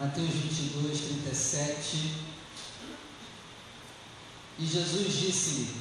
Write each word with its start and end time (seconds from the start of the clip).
Mateus 0.00 0.30
22, 0.30 0.96
37. 0.96 2.14
E 4.60 4.64
Jesus 4.64 5.12
disse-lhe: 5.12 5.74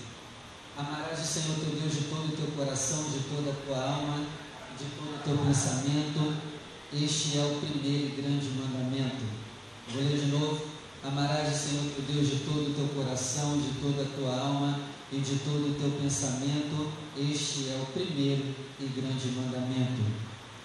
Amarás 0.76 1.20
o 1.20 1.24
Senhor 1.24 1.56
teu 1.60 1.80
Deus 1.80 1.94
de 1.94 2.02
todo 2.06 2.26
o 2.26 2.36
teu 2.36 2.48
coração, 2.58 3.04
de 3.12 3.20
toda 3.30 3.52
a 3.52 3.66
tua 3.66 3.78
alma, 3.78 4.26
de 4.76 4.86
todo 4.98 5.14
o 5.14 5.24
teu 5.24 5.38
pensamento. 5.46 6.36
Este 6.92 7.38
é 7.38 7.42
o 7.46 7.62
primeiro 7.62 8.08
e 8.08 8.22
grande 8.22 8.50
mandamento. 8.50 9.24
Vou 9.90 10.02
ler 10.02 10.20
de 10.20 10.32
novo. 10.32 10.66
Amarás 11.04 11.56
o 11.56 11.70
Senhor 11.70 11.84
teu 11.94 12.16
Deus 12.16 12.28
de 12.28 12.38
todo 12.38 12.72
o 12.72 12.74
teu 12.74 12.88
coração, 12.88 13.56
de 13.60 13.70
toda 13.80 14.02
a 14.02 14.16
tua 14.16 14.36
alma 14.36 14.80
e 15.12 15.18
de 15.18 15.36
todo 15.46 15.70
o 15.70 15.76
teu 15.80 15.92
pensamento. 16.02 16.92
Este 17.16 17.70
é 17.70 17.80
o 17.80 17.86
primeiro 17.94 18.56
e 18.80 18.86
grande 18.86 19.28
mandamento. 19.28 20.02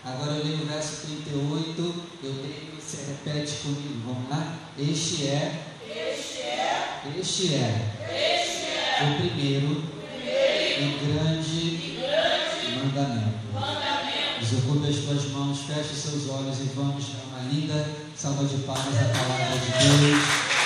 Agora 0.04 0.32
eu 0.32 0.44
leio 0.44 0.62
o 0.62 0.66
verso 0.66 1.06
38, 1.06 1.94
eu 2.24 2.32
leio 2.32 2.72
e 2.76 2.80
você 2.80 2.96
repete 3.06 3.52
comigo. 3.62 4.02
Vamos 4.04 4.28
lá? 4.28 4.58
Este 4.76 5.28
é. 5.28 5.62
Este 5.86 6.40
é. 6.40 7.00
Este 7.20 7.54
é. 7.54 7.86
Este 8.10 8.66
é. 8.66 8.98
O 9.04 9.14
primeiro, 9.14 9.82
primeiro 10.10 10.82
e 10.82 10.98
grande, 11.06 11.54
e 11.54 12.00
grande 12.00 12.82
mandamento. 12.82 13.38
mandamento. 13.54 14.40
Desocupe 14.40 14.88
as 14.88 14.96
tuas 14.96 15.24
mãos, 15.30 15.58
feche 15.68 15.94
seus 15.94 16.28
olhos 16.30 16.58
e 16.58 16.64
vamos 16.74 17.04
dar 17.04 17.22
uma 17.30 17.48
linda 17.48 17.88
salva 18.16 18.44
de 18.44 18.56
palmas 18.64 18.96
à 18.96 19.04
palavra 19.04 19.56
de 19.56 19.70
Deus. 19.70 20.18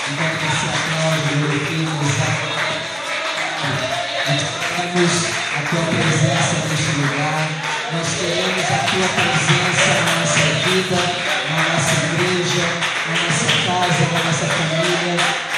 Enquanto 0.09 0.37
você 0.49 0.65
aplaude, 0.73 1.29
glorifica, 1.37 1.93
exalta. 2.09 2.57
Nós 4.27 4.41
queremos 4.75 5.13
a 5.53 5.61
tua 5.69 5.83
presença 5.85 6.16
tua 8.97 9.07
presença 9.09 9.93
na 9.93 10.19
nossa 10.19 10.45
vida, 10.65 10.97
na 11.49 11.61
nossa 11.69 11.93
igreja, 12.01 12.65
na 13.05 13.13
nossa 13.21 13.49
casa, 13.67 14.01
na 14.11 14.19
nossa 14.25 14.45
família. 14.57 15.17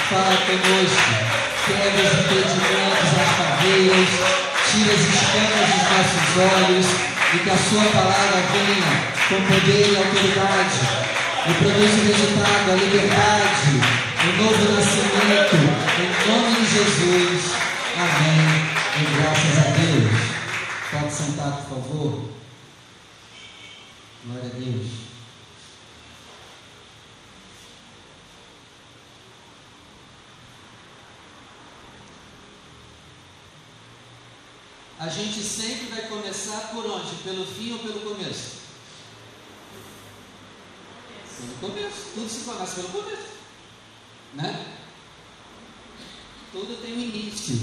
Fala 0.09 0.35
conosco. 0.43 1.39
Quebra 1.65 2.03
os 2.03 2.19
impedimentos, 2.19 3.11
as 3.15 3.31
cadeias, 3.39 4.09
tira 4.67 4.91
as 4.91 5.03
escamas 5.07 5.67
dos 5.71 5.87
nossos 5.87 6.27
olhos 6.51 6.87
e 7.31 7.39
que 7.39 7.49
a 7.49 7.57
sua 7.57 7.85
palavra 7.93 8.43
venha 8.51 8.91
com 9.29 9.39
poder 9.47 9.87
e 9.87 9.95
autoridade 9.95 10.79
e 11.47 11.53
produza 11.53 11.95
o 11.95 12.07
resultado, 12.07 12.71
a 12.71 12.75
liberdade, 12.75 13.71
o 14.19 14.43
novo 14.43 14.73
nascimento, 14.73 15.55
em 15.95 16.11
nome 16.27 16.55
de 16.55 16.65
Jesus. 16.65 17.53
Amém. 17.95 18.79
E 18.97 19.03
graças 19.15 19.57
a 19.59 19.69
Deus. 19.77 20.39
Pode 20.91 21.13
sentar, 21.13 21.51
por 21.69 21.77
favor. 21.77 22.39
Glória 24.25 24.45
a 24.45 24.53
Deus. 24.53 24.87
A 34.99 35.07
gente 35.07 35.41
sempre 35.41 35.87
vai 35.87 36.09
começar 36.09 36.71
por 36.73 36.85
onde? 36.85 37.15
Pelo 37.23 37.45
fim 37.45 37.71
ou 37.71 37.79
pelo 37.79 38.01
começo? 38.01 38.57
Pelo 41.37 41.71
começo. 41.71 42.11
Tudo 42.13 42.29
se 42.29 42.43
começa 42.43 42.75
pelo 42.75 42.89
começo. 42.89 43.29
Né? 44.33 44.75
Tudo 46.51 46.81
tem 46.81 46.93
um 46.93 46.99
início. 46.99 47.57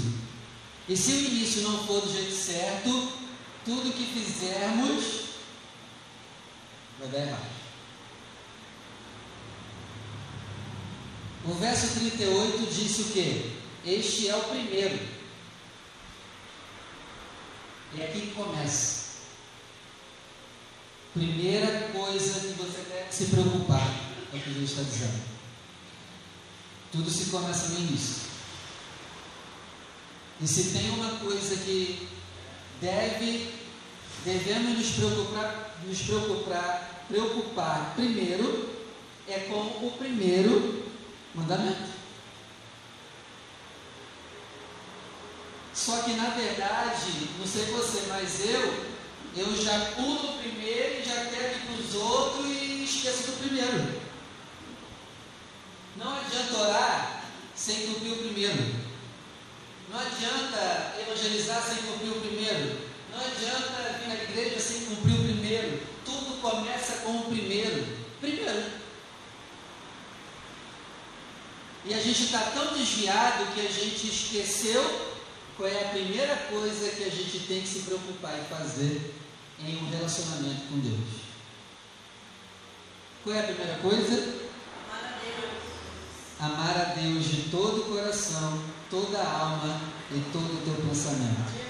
E 0.89 0.97
se 0.97 1.11
o 1.11 1.19
início 1.19 1.61
não 1.61 1.85
for 1.85 2.01
do 2.01 2.11
jeito 2.11 2.33
certo, 2.33 3.11
tudo 3.63 3.93
que 3.93 4.05
fizermos 4.05 5.16
vai 6.99 7.07
dar 7.09 7.19
errado. 7.19 7.57
O 11.45 11.53
verso 11.53 11.99
38 11.99 12.73
disse 12.73 13.01
o 13.03 13.05
que? 13.05 13.57
Este 13.85 14.27
é 14.27 14.35
o 14.35 14.43
primeiro. 14.43 14.99
É 17.97 18.03
aqui 18.03 18.21
que 18.21 18.33
começa. 18.33 19.07
Primeira 21.13 21.89
coisa 21.93 22.39
que 22.41 22.53
você 22.53 22.81
deve 22.89 23.11
se 23.11 23.25
preocupar, 23.25 23.87
é 24.33 24.35
o 24.35 24.39
que 24.39 24.53
Jesus 24.53 24.71
está 24.71 24.83
dizendo. 24.83 25.23
Tudo 26.91 27.09
se 27.09 27.29
começa 27.31 27.69
no 27.69 27.79
início. 27.79 28.27
E 30.41 30.47
se 30.47 30.71
tem 30.71 30.89
uma 30.91 31.17
coisa 31.19 31.55
que 31.57 32.07
deve, 32.79 33.53
devemos 34.23 34.77
nos 34.77 34.89
preocupar, 34.91 35.77
nos 35.87 36.01
preocupar, 36.01 36.96
preocupar 37.07 37.93
primeiro, 37.95 38.69
é 39.27 39.39
com 39.39 39.85
o 39.85 39.93
primeiro 39.97 40.85
mandamento. 41.33 41.97
Só 45.73 46.01
que 46.01 46.13
na 46.13 46.29
verdade, 46.29 47.29
não 47.37 47.45
sei 47.45 47.65
você, 47.65 48.03
mas 48.09 48.45
eu, 48.49 48.85
eu 49.35 49.55
já 49.55 49.91
pulo 49.95 50.35
o 50.35 50.37
primeiro 50.39 50.99
e 50.99 51.03
já 51.05 51.25
quero 51.25 51.55
ir 51.55 51.61
para 51.61 51.75
os 51.75 51.95
outros 51.95 52.45
e 52.47 52.83
esqueço 52.83 53.31
do 53.31 53.39
primeiro. 53.39 54.01
Não 55.95 56.17
adianta 56.17 56.57
orar 56.57 57.23
sem 57.55 57.87
cumprir 57.87 58.13
o 58.13 58.17
primeiro. 58.17 58.75
Não 59.89 59.99
adianta 59.99 60.95
evangelizar 60.99 61.61
sem 61.61 61.77
cumprir 61.83 62.09
o 62.09 62.21
primeiro. 62.21 62.77
Não 63.11 63.19
adianta 63.19 63.99
vir 63.99 64.07
na 64.07 64.15
igreja 64.15 64.59
sem 64.59 64.85
cumprir 64.85 65.13
o 65.13 65.23
primeiro. 65.23 65.79
Tudo 66.37 66.41
começa 66.41 66.97
com 66.97 67.17
o 67.17 67.25
primeiro. 67.25 67.85
Primeiro. 68.19 68.71
E 71.85 71.93
a 71.93 71.99
gente 71.99 72.23
está 72.25 72.39
tão 72.53 72.73
desviado 72.73 73.53
que 73.53 73.61
a 73.61 73.71
gente 73.71 74.07
esqueceu 74.07 75.15
qual 75.55 75.69
é 75.69 75.85
a 75.85 75.89
primeira 75.89 76.35
coisa 76.49 76.89
que 76.91 77.03
a 77.03 77.09
gente 77.09 77.39
tem 77.47 77.61
que 77.61 77.67
se 77.67 77.79
preocupar 77.79 78.37
e 78.37 78.53
fazer 78.53 79.13
em 79.59 79.77
um 79.77 79.89
relacionamento 79.89 80.67
com 80.69 80.79
Deus. 80.79 81.21
Qual 83.23 83.35
é 83.35 83.39
a 83.39 83.43
primeira 83.43 83.75
coisa? 83.79 84.47
Amar 84.85 85.05
a 85.05 85.19
Deus. 85.23 85.61
Amar 86.39 86.77
a 86.77 86.93
Deus 86.99 87.25
de 87.25 87.49
todo 87.49 87.81
o 87.81 87.85
coração, 87.85 88.61
toda 88.89 89.17
a 89.17 89.39
alma 89.39 89.81
e 90.11 90.21
todo 90.31 90.53
o 90.53 90.61
teu 90.63 90.85
pensamento. 90.85 91.67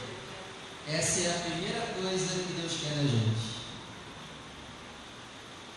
Essa 0.89 1.21
é 1.21 1.29
a 1.29 1.51
primeira 1.51 1.81
coisa 2.01 2.43
que 2.43 2.53
Deus 2.53 2.73
quer 2.81 2.95
da 2.95 3.03
gente. 3.03 3.56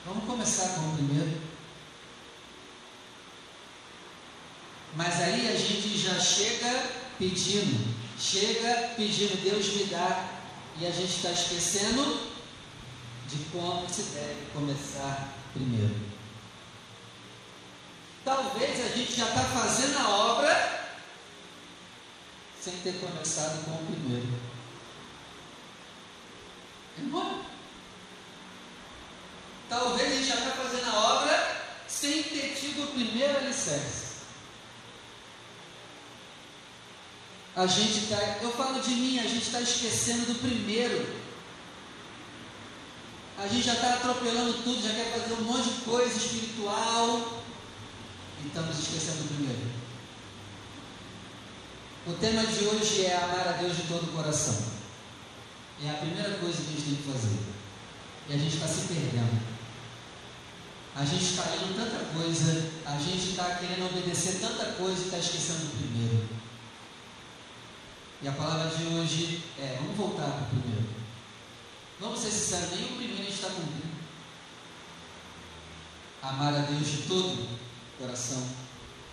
Vamos 0.07 0.25
começar 0.25 0.75
com 0.75 0.89
o 0.89 0.97
primeiro. 0.97 1.41
Mas 4.97 5.21
aí 5.21 5.49
a 5.49 5.57
gente 5.57 5.99
já 5.99 6.19
chega 6.19 6.91
pedindo, 7.19 7.95
chega 8.19 8.95
pedindo, 8.97 9.43
Deus 9.43 9.67
me 9.75 9.85
dá, 9.85 10.29
e 10.81 10.87
a 10.87 10.91
gente 10.91 11.17
está 11.17 11.31
esquecendo 11.31 12.29
de 13.29 13.37
como 13.53 13.89
se 13.89 14.03
deve 14.03 14.47
começar 14.53 15.29
primeiro. 15.53 15.95
Talvez 18.25 18.81
a 18.81 18.97
gente 18.97 19.13
já 19.13 19.29
está 19.29 19.45
fazendo 19.45 19.99
a 19.99 20.09
obra 20.09 20.81
sem 22.61 22.77
ter 22.79 22.95
começado 23.01 23.65
com 23.65 23.71
o 23.73 23.87
primeiro. 23.87 24.29
Irmão, 26.99 27.45
talvez 29.71 30.13
a 30.13 30.17
gente 30.17 30.27
já 30.29 30.35
está 30.35 30.51
fazendo 30.51 30.91
a 30.91 31.01
obra 31.15 31.61
sem 31.87 32.25
ter 32.25 32.57
tido 32.61 32.83
o 32.83 32.89
primeiro 32.89 33.39
alicerce. 33.39 34.11
A 37.57 37.67
gente 37.67 38.05
está, 38.05 38.17
eu 38.43 38.53
falo 38.53 38.81
de 38.81 38.91
mim, 38.91 39.19
a 39.19 39.23
gente 39.23 39.43
está 39.43 39.61
esquecendo 39.61 40.27
do 40.27 40.41
primeiro. 40.41 41.21
A 43.39 43.47
gente 43.47 43.63
já 43.63 43.75
está 43.75 43.95
atropelando 43.95 44.63
tudo, 44.63 44.83
já 44.83 44.93
quer 44.93 45.13
fazer 45.13 45.35
um 45.35 45.45
monte 45.45 45.71
de 45.71 45.81
coisa 45.83 46.17
espiritual 46.17 47.43
e 48.43 48.49
estamos 48.49 48.79
esquecendo 48.79 49.23
do 49.23 49.35
primeiro. 49.35 49.81
O 52.07 52.13
tema 52.15 52.45
de 52.45 52.65
hoje 52.65 53.07
é 53.07 53.17
amar 53.17 53.49
a 53.49 53.53
Deus 53.53 53.77
de 53.77 53.83
todo 53.85 54.05
o 54.05 54.17
coração. 54.17 54.65
É 55.85 55.91
a 55.91 55.95
primeira 55.95 56.39
coisa 56.39 56.57
que 56.57 56.69
a 56.69 56.73
gente 56.73 56.83
tem 56.83 56.97
que 56.97 57.13
fazer. 57.13 57.39
E 58.29 58.35
a 58.35 58.37
gente 58.37 58.55
está 58.55 58.69
se 58.69 58.89
perdendo. 58.89 59.50
A 60.97 61.05
gente 61.05 61.25
está 61.25 61.45
lendo 61.45 61.77
tanta 61.77 62.05
coisa, 62.13 62.71
a 62.85 62.99
gente 62.99 63.31
está 63.31 63.55
querendo 63.57 63.87
obedecer 63.87 64.41
tanta 64.41 64.73
coisa 64.73 65.01
e 65.01 65.05
está 65.05 65.19
esquecendo 65.19 65.67
do 65.67 65.79
primeiro. 65.79 66.29
E 68.23 68.29
a 68.29 68.33
palavra 68.33 68.77
de 68.77 68.85
hoje 68.95 69.43
é: 69.59 69.79
vamos 69.81 69.97
voltar 69.97 70.31
para 70.31 70.43
o 70.43 70.61
primeiro. 70.61 70.89
Vamos 72.01 72.21
ser 72.21 72.31
sinceros, 72.31 72.71
nem 72.73 72.85
o 72.85 72.97
primeiro 72.97 73.23
a 73.23 73.25
gente 73.25 73.35
está 73.35 73.49
cumprindo. 73.49 74.01
Amar 76.23 76.55
a 76.55 76.59
Deus 76.59 76.87
de 76.87 77.03
todo 77.03 77.59
coração, 77.99 78.43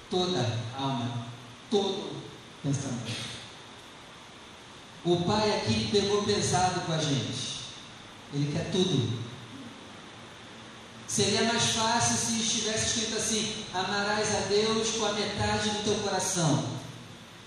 toda 0.09 0.39
alma, 0.77 1.27
todo 1.69 2.23
pensamento. 2.63 3.27
O 5.05 5.23
pai 5.23 5.57
aqui 5.57 5.89
pegou 5.91 6.23
pesado 6.23 6.81
com 6.81 6.93
a 6.93 6.97
gente. 6.97 7.61
Ele 8.33 8.51
quer 8.51 8.71
tudo. 8.71 9.26
Seria 11.07 11.43
mais 11.43 11.63
fácil 11.71 12.17
se 12.17 12.41
estivesse 12.41 12.99
escrito 12.99 13.17
assim: 13.17 13.65
amarás 13.73 14.35
a 14.35 14.39
Deus 14.49 14.91
com 14.91 15.05
a 15.05 15.13
metade 15.13 15.69
do 15.69 15.83
teu 15.85 15.95
coração, 15.99 16.67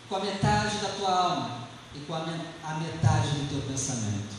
com 0.08 0.16
a 0.16 0.20
metade 0.20 0.78
da 0.78 0.88
tua 0.88 1.10
alma 1.10 1.68
e 1.94 1.98
com 2.00 2.14
a, 2.14 2.20
metade 2.20 3.28
do 3.28 3.50
teu 3.50 3.60
pensamento. 3.68 4.34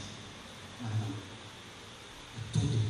Mas 0.81 0.91
não. 0.91 1.13
É 2.35 2.51
tudo. 2.51 2.81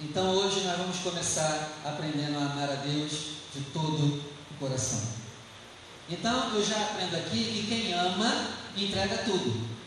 Então 0.00 0.30
hoje 0.30 0.60
nós 0.60 0.78
vamos 0.78 0.98
começar 1.00 1.68
aprendendo 1.84 2.38
a 2.38 2.52
amar 2.52 2.70
a 2.70 2.76
Deus 2.76 3.12
de 3.54 3.60
todo 3.74 4.24
o 4.50 4.54
coração. 4.58 5.02
Então 6.08 6.54
eu 6.54 6.64
já 6.64 6.80
aprendo 6.80 7.14
aqui 7.14 7.44
que 7.44 7.66
quem 7.68 7.92
ama 7.92 8.48
entrega 8.74 9.18
tudo. 9.18 9.77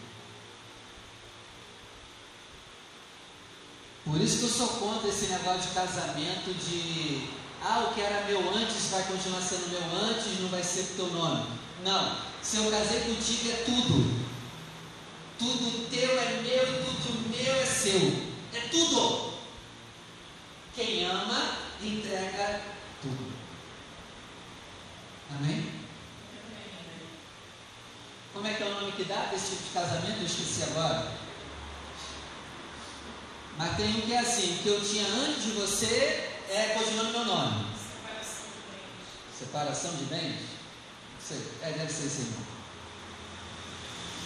Por 4.06 4.20
isso 4.20 4.40
que 4.40 4.44
eu 4.44 4.50
sou 4.50 4.68
contra 4.80 5.10
esse 5.10 5.28
negócio 5.28 5.70
de 5.70 5.76
casamento 5.76 6.54
de 6.54 7.30
ah, 7.64 7.88
o 7.88 7.94
que 7.94 8.02
era 8.02 8.26
meu 8.26 8.40
antes 8.56 8.90
vai 8.90 9.04
continuar 9.04 9.42
sendo 9.42 9.70
meu 9.70 10.10
antes, 10.10 10.40
não 10.40 10.50
vai 10.50 10.64
ser 10.64 10.96
teu 10.96 11.08
nome. 11.08 11.46
Não, 11.84 12.18
se 12.42 12.58
eu 12.58 12.72
casei 12.72 13.02
contigo 13.02 13.52
é 13.52 13.64
tudo. 13.64 14.22
Tudo 15.38 15.90
teu 15.90 16.20
é 16.20 16.42
meu 16.42 16.82
tudo 17.04 17.30
meu 17.30 17.54
é 17.56 17.66
seu. 17.66 18.32
É 18.54 18.68
tudo. 18.70 19.34
Quem 20.76 21.06
ama, 21.06 21.58
entrega 21.82 22.62
tudo. 23.02 23.32
Amém? 25.36 25.72
Como 28.34 28.48
é 28.48 28.54
que 28.54 28.64
é 28.64 28.66
o 28.66 28.74
nome 28.74 28.92
que 28.94 29.04
dá 29.04 29.26
desse 29.26 29.52
tipo 29.52 29.64
de 29.64 29.70
casamento? 29.70 30.20
Eu 30.20 30.26
esqueci 30.26 30.64
agora. 30.64 31.21
Mas 33.62 33.78
tem 33.78 33.96
um 33.96 34.02
que 34.02 34.12
é 34.12 34.18
assim, 34.18 34.58
que 34.64 34.70
eu 34.70 34.82
tinha 34.82 35.06
antes 35.06 35.44
de 35.44 35.52
você 35.52 36.32
é 36.50 36.76
continuando 36.76 37.12
meu 37.12 37.26
nome. 37.26 37.68
Separação 39.38 39.94
de 39.98 40.06
bens? 40.06 40.40
É, 41.62 41.72
deve 41.72 41.94
ser 41.94 42.08
esse 42.08 42.34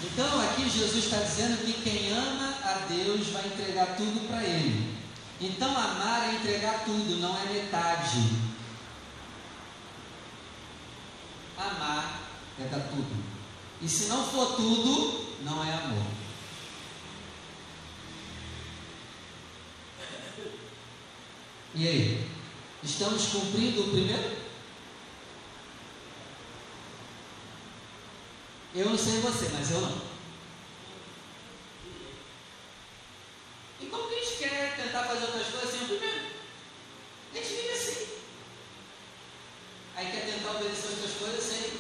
Então 0.06 0.42
aqui 0.42 0.70
Jesus 0.70 1.04
está 1.04 1.18
dizendo 1.18 1.66
que 1.66 1.74
quem 1.84 2.14
ama 2.14 2.56
a 2.64 2.86
Deus 2.88 3.28
vai 3.28 3.46
entregar 3.46 3.98
tudo 3.98 4.26
para 4.30 4.42
Ele. 4.42 4.96
Então 5.42 5.70
amar 5.70 6.30
é 6.30 6.36
entregar 6.36 6.86
tudo, 6.86 7.20
não 7.20 7.38
é 7.38 7.46
metade. 7.48 8.30
Amar 11.58 12.22
é 12.58 12.64
dar 12.70 12.88
tudo. 12.88 13.24
E 13.82 13.90
se 13.90 14.06
não 14.06 14.26
for 14.26 14.56
tudo, 14.56 15.36
não 15.44 15.62
é 15.62 15.74
amor. 15.74 16.25
E 21.78 21.86
aí? 21.86 22.32
Estamos 22.82 23.26
cumprindo 23.26 23.82
o 23.82 23.92
primeiro? 23.92 24.38
Eu 28.74 28.86
não 28.86 28.98
sei 28.98 29.20
você, 29.20 29.50
mas 29.50 29.72
eu 29.72 29.82
não. 29.82 30.02
E 33.82 33.86
como 33.88 34.08
que 34.08 34.16
a 34.16 34.24
gente 34.24 34.38
quer 34.38 34.76
tentar 34.78 35.04
fazer 35.04 35.26
outras 35.26 35.48
coisas 35.48 35.70
sem 35.70 35.82
o 35.82 35.88
primeiro? 35.88 36.20
A 37.34 37.38
gente 37.38 37.50
vive 37.50 37.70
assim. 37.72 38.08
Aí 39.98 40.12
quer 40.12 40.26
tentar 40.26 40.52
obedecer 40.52 40.92
outras 40.92 41.12
coisas 41.12 41.44
sem. 41.44 41.72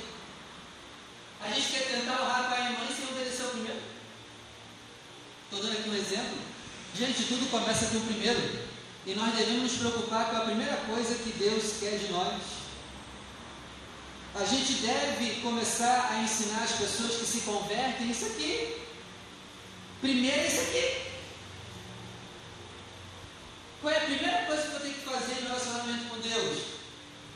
A 1.40 1.52
gente 1.52 1.72
quer 1.72 1.88
tentar 1.88 2.22
honrar 2.22 2.50
pai 2.50 2.74
e 2.74 2.78
mãe 2.78 2.94
sem 2.94 3.08
obedecer 3.08 3.46
o 3.46 3.50
primeiro. 3.52 3.82
Estou 5.46 5.64
dando 5.64 5.80
aqui 5.80 5.90
um 5.90 5.96
exemplo. 5.96 6.38
Gente, 6.98 7.24
tudo 7.28 7.50
começa 7.50 7.88
com 7.88 7.98
o 7.98 8.08
primeiro. 8.08 8.66
E 9.06 9.14
nós 9.14 9.36
devemos 9.36 9.64
nos 9.64 9.74
preocupar 9.74 10.32
com 10.32 10.38
a 10.38 10.46
primeira 10.46 10.78
coisa 10.78 11.16
que 11.16 11.30
Deus 11.38 11.76
quer 11.80 12.00
de 12.00 12.12
nós. 12.12 12.42
A 14.34 14.44
gente 14.44 14.74
deve 14.74 15.35
começar 15.46 16.10
a 16.12 16.24
ensinar 16.24 16.64
as 16.64 16.72
pessoas 16.72 17.18
que 17.18 17.26
se 17.26 17.42
convertem 17.42 18.10
isso 18.10 18.26
aqui. 18.26 18.82
Primeiro 20.02 20.48
isso 20.48 20.62
aqui. 20.62 21.06
Qual 23.80 23.94
é 23.94 23.98
a 23.98 24.06
primeira 24.06 24.46
coisa 24.48 24.64
que 24.64 24.74
eu 24.74 24.80
tenho 24.80 24.94
que 24.96 25.02
fazer 25.02 25.42
no 25.42 25.50
relacionamento 25.50 26.10
com 26.10 26.20
Deus? 26.20 26.64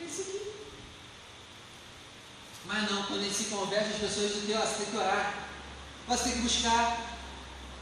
É 0.02 0.04
isso 0.06 0.22
aqui. 0.22 0.52
Mas 2.66 2.90
não, 2.90 3.04
quando 3.04 3.20
a 3.20 3.24
gente 3.26 3.36
se 3.36 3.44
converte, 3.46 3.92
as 3.94 4.00
pessoas 4.00 4.34
dizem, 4.34 4.58
ó, 4.58 4.62
você 4.62 4.84
tem 4.84 4.92
que 4.92 4.98
orar. 4.98 5.48
Você 6.08 6.24
tem 6.24 6.34
que 6.34 6.40
buscar. 6.40 7.20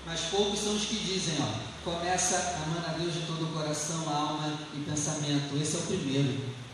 Mas 0.06 0.20
poucos 0.30 0.60
são 0.60 0.76
os 0.76 0.86
que 0.86 0.96
dizem, 0.96 1.38
ó, 1.40 1.90
começa 1.90 2.36
amando 2.66 2.86
a 2.86 2.98
Deus 2.98 3.14
de 3.14 3.22
todo 3.22 3.46
o 3.46 3.54
coração, 3.54 4.10
alma 4.10 4.60
e 4.74 4.80
pensamento. 4.80 5.56
Esse 5.56 5.78
é 5.78 5.80
o 5.80 5.84
primeiro. 5.84 6.67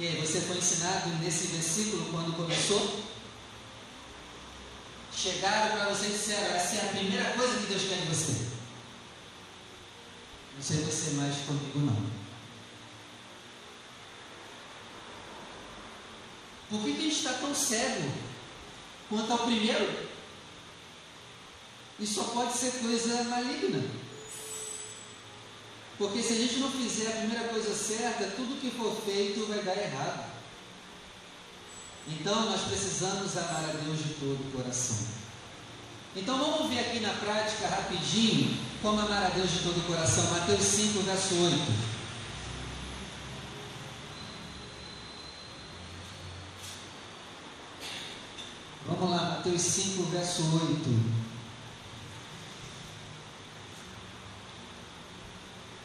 E 0.00 0.08
aí, 0.08 0.18
você 0.18 0.40
foi 0.40 0.56
ensinado 0.56 1.10
nesse 1.22 1.48
versículo 1.48 2.10
quando 2.10 2.34
começou? 2.34 3.04
Chegaram 5.14 5.76
para 5.76 5.90
você 5.90 6.06
e 6.06 6.12
disseram: 6.12 6.56
essa 6.56 6.76
é 6.76 6.86
a 6.86 6.92
primeira 6.92 7.32
coisa 7.32 7.58
que 7.58 7.66
Deus 7.66 7.82
quer 7.82 8.00
de 8.00 8.06
você. 8.06 8.46
Não 10.56 10.62
sei 10.62 10.78
você 10.78 11.10
mais 11.10 11.36
comigo, 11.44 11.80
não. 11.80 12.10
Por 16.70 16.82
que, 16.82 16.94
que 16.94 16.98
a 16.98 17.02
gente 17.02 17.16
está 17.16 17.34
tão 17.34 17.54
cego 17.54 18.10
quanto 19.10 19.30
ao 19.30 19.38
primeiro? 19.40 20.08
E 21.98 22.06
só 22.06 22.22
pode 22.24 22.54
ser 22.54 22.72
coisa 22.80 23.24
maligna. 23.24 23.86
Porque 26.00 26.22
se 26.22 26.32
a 26.32 26.36
gente 26.36 26.60
não 26.60 26.70
fizer 26.70 27.08
a 27.08 27.16
primeira 27.18 27.48
coisa 27.48 27.74
certa, 27.74 28.32
tudo 28.34 28.58
que 28.58 28.70
for 28.70 28.90
feito 29.04 29.46
vai 29.46 29.62
dar 29.62 29.76
errado. 29.76 30.30
Então 32.08 32.46
nós 32.46 32.62
precisamos 32.62 33.36
amar 33.36 33.68
a 33.68 33.72
Deus 33.84 33.98
de 33.98 34.14
todo 34.14 34.40
o 34.40 34.50
coração. 34.50 35.06
Então 36.16 36.38
vamos 36.38 36.70
ver 36.70 36.80
aqui 36.80 37.00
na 37.00 37.12
prática 37.12 37.68
rapidinho 37.68 38.56
como 38.80 38.98
amar 38.98 39.26
a 39.26 39.28
Deus 39.28 39.50
de 39.50 39.58
todo 39.58 39.76
o 39.76 39.82
coração. 39.82 40.24
Mateus 40.30 40.62
5, 40.62 41.00
verso 41.00 41.34
8. 41.34 42.00
Vamos 48.86 49.10
lá, 49.10 49.36
Mateus 49.36 49.60
5, 49.60 50.02
verso 50.04 50.42
8. 50.50 51.19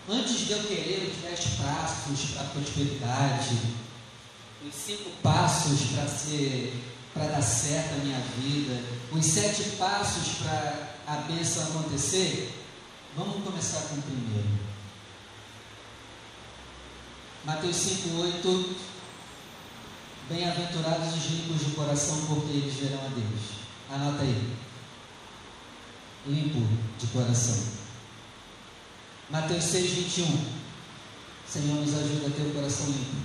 Antes 0.07 0.45
de 0.45 0.51
eu 0.51 0.63
querer 0.63 1.11
os 1.11 1.21
dez 1.21 1.39
passos 1.57 2.31
para 2.31 2.41
a 2.43 2.49
prosperidade, 2.49 3.57
os 4.65 4.73
cinco 4.73 5.09
passos 5.23 5.91
para 5.91 6.07
ser 6.07 6.83
para 7.13 7.27
dar 7.27 7.41
certo 7.41 7.93
a 7.93 8.03
minha 8.03 8.19
vida, 8.37 8.83
os 9.11 9.25
sete 9.25 9.63
passos 9.77 10.39
para 10.39 10.97
a 11.07 11.15
bênção 11.21 11.63
acontecer, 11.63 12.53
vamos 13.15 13.41
começar 13.41 13.79
com 13.87 13.95
o 13.95 14.01
primeiro. 14.01 14.49
Mateus 17.45 17.75
5,8 17.77 18.75
Bem-aventurados 20.27 21.13
os 21.13 21.25
limpos 21.27 21.63
de 21.63 21.75
coração, 21.75 22.25
porque 22.25 22.51
eles 22.51 22.73
verão 22.73 22.99
a 23.05 23.09
Deus. 23.09 23.59
Anota 23.91 24.23
aí. 24.23 24.55
Limpo 26.25 26.67
de 26.99 27.07
coração. 27.07 27.84
Mateus 29.29 29.63
6, 29.63 29.89
21. 29.91 30.25
Senhor, 31.49 31.75
nos 31.81 31.95
ajuda 31.95 32.27
a 32.27 32.29
ter 32.29 32.43
o 32.43 32.53
coração 32.53 32.85
limpo. 32.85 33.15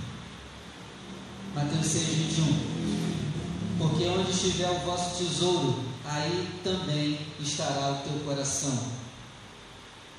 Mateus 1.53 1.85
6, 1.85 2.03
21. 2.07 3.77
Porque 3.77 4.05
onde 4.05 4.31
estiver 4.31 4.69
o 4.69 4.79
vosso 4.79 5.17
tesouro, 5.17 5.83
aí 6.05 6.59
também 6.63 7.19
estará 7.39 7.91
o 7.91 8.03
teu 8.03 8.19
coração. 8.25 9.01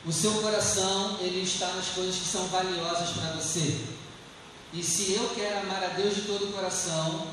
O 0.07 0.13
seu 0.13 0.33
coração, 0.35 1.19
ele 1.21 1.43
está 1.43 1.67
nas 1.73 1.89
coisas 1.89 2.17
que 2.17 2.29
são 2.29 2.47
valiosas 2.47 3.11
para 3.11 3.33
você. 3.33 3.85
E 4.73 4.83
se 4.83 5.15
eu 5.15 5.31
quero 5.35 5.61
amar 5.61 5.83
a 5.83 5.89
Deus 5.89 6.15
de 6.15 6.23
todo 6.23 6.45
o 6.47 6.53
coração, 6.53 7.27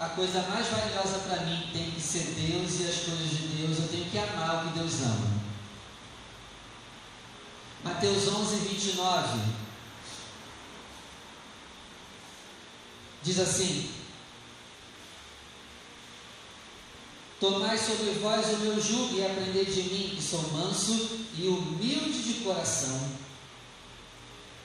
a 0.00 0.08
coisa 0.08 0.42
mais 0.42 0.66
valiosa 0.66 1.18
para 1.20 1.44
mim 1.46 1.68
tem 1.72 1.90
que 1.92 2.00
ser 2.00 2.34
Deus 2.36 2.80
e 2.80 2.88
as 2.88 2.96
coisas 2.96 3.30
de 3.30 3.46
Deus. 3.56 3.78
Eu 3.78 3.88
tenho 3.88 4.10
que 4.10 4.18
amar 4.18 4.66
o 4.66 4.68
que 4.68 4.78
Deus 4.78 5.02
ama. 5.02 5.43
Mateus 7.84 8.26
11, 8.28 8.56
29. 8.66 9.40
Diz 13.22 13.38
assim: 13.38 13.90
Tomai 17.38 17.76
sobre 17.76 18.12
vós 18.22 18.46
o 18.54 18.56
meu 18.60 18.80
jugo 18.80 19.16
e 19.16 19.26
aprendei 19.26 19.66
de 19.66 19.82
mim, 19.82 20.16
que 20.16 20.22
sou 20.22 20.42
manso 20.50 21.10
e 21.36 21.46
humilde 21.46 22.22
de 22.22 22.44
coração. 22.44 23.06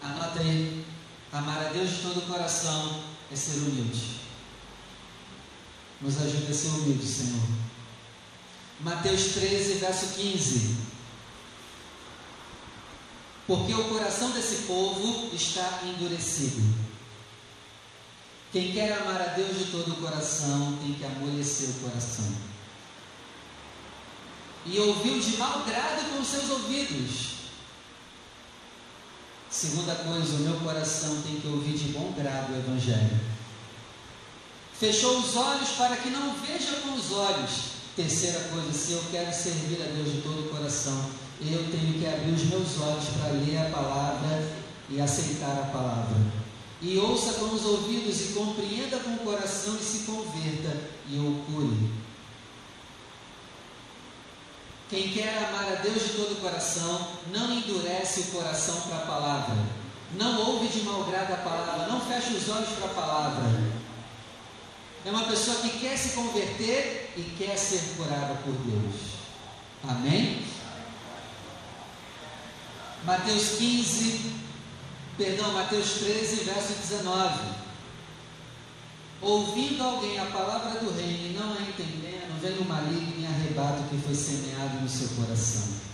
Anota 0.02 0.40
aí: 0.40 0.86
amar 1.34 1.68
a 1.68 1.70
Deus 1.72 1.90
de 1.90 1.98
todo 1.98 2.20
o 2.20 2.28
coração 2.28 3.04
é 3.30 3.36
ser 3.36 3.58
humilde. 3.58 4.22
Nos 6.00 6.18
ajude 6.22 6.50
a 6.50 6.56
ser 6.56 6.70
humilde, 6.70 7.06
Senhor. 7.06 7.48
Mateus 8.80 9.34
13, 9.34 9.74
verso 9.74 10.16
15. 10.16 10.88
Porque 13.50 13.74
o 13.74 13.86
coração 13.86 14.29
desse 14.29 14.68
povo 14.68 15.34
está 15.34 15.82
endurecido. 15.84 16.62
Quem 18.51 18.72
quer 18.72 18.94
amar 18.94 19.20
a 19.20 19.34
Deus 19.34 19.58
de 19.58 19.72
todo 19.72 19.91
o 19.91 19.96
coração 19.96 20.77
tem 20.79 20.94
que 20.94 21.03
amolecer 21.03 21.70
o 21.70 21.89
coração. 21.89 22.32
E 24.68 24.77
ouviu 24.77 25.20
de 25.20 25.36
mau 25.38 25.63
grado 25.63 26.12
com 26.12 26.22
os 26.22 26.27
seus 26.27 26.48
ouvidos. 26.48 27.38
Segunda 29.50 29.96
coisa, 29.96 30.36
o 30.36 30.39
meu 30.41 30.60
coração 30.60 31.20
tem 31.24 31.39
que 31.39 31.48
ouvir 31.48 31.75
de 31.75 31.86
bom 31.86 32.13
grado 32.15 32.53
o 32.53 32.56
Evangelho. 32.56 33.20
Fechou 34.79 35.18
os 35.18 35.36
olhos 35.36 35.70
para 35.70 35.98
que 35.98 36.12
não 36.12 36.36
veja 36.36 36.82
com 36.84 36.94
os 36.94 37.12
olhos. 37.12 37.51
Terceira 37.96 38.41
coisa, 38.50 38.72
se 38.72 38.91
eu 38.91 39.03
quero 39.10 39.34
servir 39.34 39.82
a 39.82 39.88
Deus 39.88 40.12
de 40.12 40.22
todo 40.22 40.46
o 40.46 40.50
coração, 40.50 41.10
eu 41.41 41.72
tenho 41.72 42.00
que 42.00 42.05
abrir 42.05 42.34
os 42.34 42.43
meus 42.46 42.81
olhos 42.81 43.05
para 43.17 43.31
ler 43.31 43.58
a 43.58 43.69
palavra 43.69 44.51
e 44.89 45.00
aceitar 45.00 45.51
a 45.51 45.72
palavra. 45.72 46.17
E 46.81 46.98
ouça 46.98 47.34
com 47.34 47.53
os 47.53 47.65
ouvidos 47.65 48.22
e 48.22 48.34
compreenda 48.34 48.98
com 49.00 49.12
o 49.12 49.19
coração 49.19 49.75
e 49.75 49.84
se 49.84 50.05
converta 50.05 50.77
e 51.08 51.17
eu 51.17 51.43
cure. 51.46 51.91
Quem 54.89 55.10
quer 55.10 55.38
amar 55.38 55.72
a 55.72 55.75
Deus 55.75 56.01
de 56.01 56.10
todo 56.13 56.34
o 56.34 56.41
coração, 56.41 57.08
não 57.31 57.53
endurece 57.53 58.22
o 58.22 58.31
coração 58.31 58.81
para 58.81 58.98
a 58.98 59.05
palavra. 59.05 59.55
Não 60.15 60.41
ouve 60.41 60.67
de 60.67 60.81
mau 60.84 61.03
grado 61.03 61.34
a 61.34 61.38
palavra, 61.38 61.88
não 61.88 62.01
fecha 62.01 62.31
os 62.31 62.50
olhos 62.50 62.69
para 62.69 62.86
a 62.86 62.93
palavra. 62.93 63.79
É 65.05 65.10
uma 65.12 65.25
pessoa 65.25 65.58
que 65.58 65.79
quer 65.79 65.96
se 65.96 66.15
converter 66.15 67.13
e 67.15 67.22
quer 67.38 67.55
ser 67.55 67.96
curada 67.96 68.34
por 68.43 68.53
Deus. 68.53 69.19
Amém? 69.88 70.43
Mateus 73.06 73.58
15, 73.58 74.32
perdão, 75.18 75.53
Mateus 75.53 75.94
13, 75.94 76.44
verso 76.44 76.74
19. 76.74 77.60
Ouvindo 79.22 79.84
alguém 79.84 80.20
a 80.20 80.25
palavra 80.25 80.79
do 80.79 80.91
reino 80.91 81.27
e 81.27 81.38
não 81.38 81.53
a 81.53 81.62
entendendo, 81.62 82.41
vem 82.41 82.58
o 82.58 82.65
maligno 82.65 83.22
e 83.22 83.25
arrebata 83.25 83.82
o 83.82 83.89
que 83.89 83.98
foi 83.98 84.15
semeado 84.15 84.79
no 84.82 84.89
seu 84.89 85.10
coração. 85.10 85.89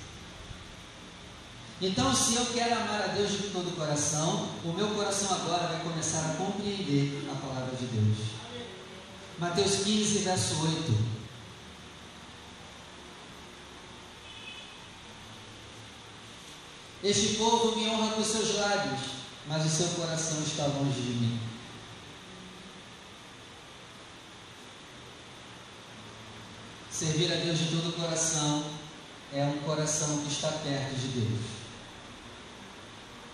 Então, 1.82 2.16
se 2.16 2.36
eu 2.36 2.46
quero 2.48 2.74
amar 2.74 3.02
a 3.02 3.08
Deus 3.08 3.32
de 3.32 3.50
todo 3.50 3.70
o 3.70 3.76
coração, 3.76 4.50
o 4.64 4.72
meu 4.72 4.88
coração 4.90 5.36
agora 5.36 5.68
vai 5.68 5.82
começar 5.82 6.20
a 6.20 6.36
compreender 6.36 7.28
a 7.30 7.36
palavra 7.36 7.76
de 7.76 7.86
Deus. 7.86 8.18
Mateus 9.38 9.84
15, 9.84 10.20
verso 10.20 10.56
8. 10.64 11.15
Este 17.06 17.36
povo 17.36 17.76
me 17.78 17.88
honra 17.88 18.16
com 18.16 18.24
seus 18.24 18.56
lábios, 18.56 19.00
mas 19.48 19.64
o 19.64 19.70
seu 19.70 19.90
coração 19.90 20.42
está 20.42 20.66
longe 20.66 21.00
de 21.00 21.12
mim. 21.12 21.40
Servir 26.90 27.32
a 27.32 27.36
Deus 27.36 27.60
de 27.60 27.66
todo 27.66 27.90
o 27.90 27.94
coração 27.94 28.66
é 29.32 29.46
um 29.46 29.60
coração 29.60 30.18
que 30.24 30.34
está 30.34 30.48
perto 30.48 30.96
de 30.96 31.08
Deus. 31.10 31.42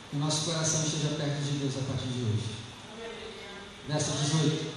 Que 0.09 0.17
o 0.17 0.19
nosso 0.19 0.51
coração 0.51 0.83
esteja 0.83 1.15
perto 1.15 1.41
de 1.41 1.59
Deus 1.59 1.73
a 1.77 1.93
partir 1.93 2.07
de 2.07 2.23
hoje. 2.23 2.55
Verso 3.87 4.11
18. 4.11 4.69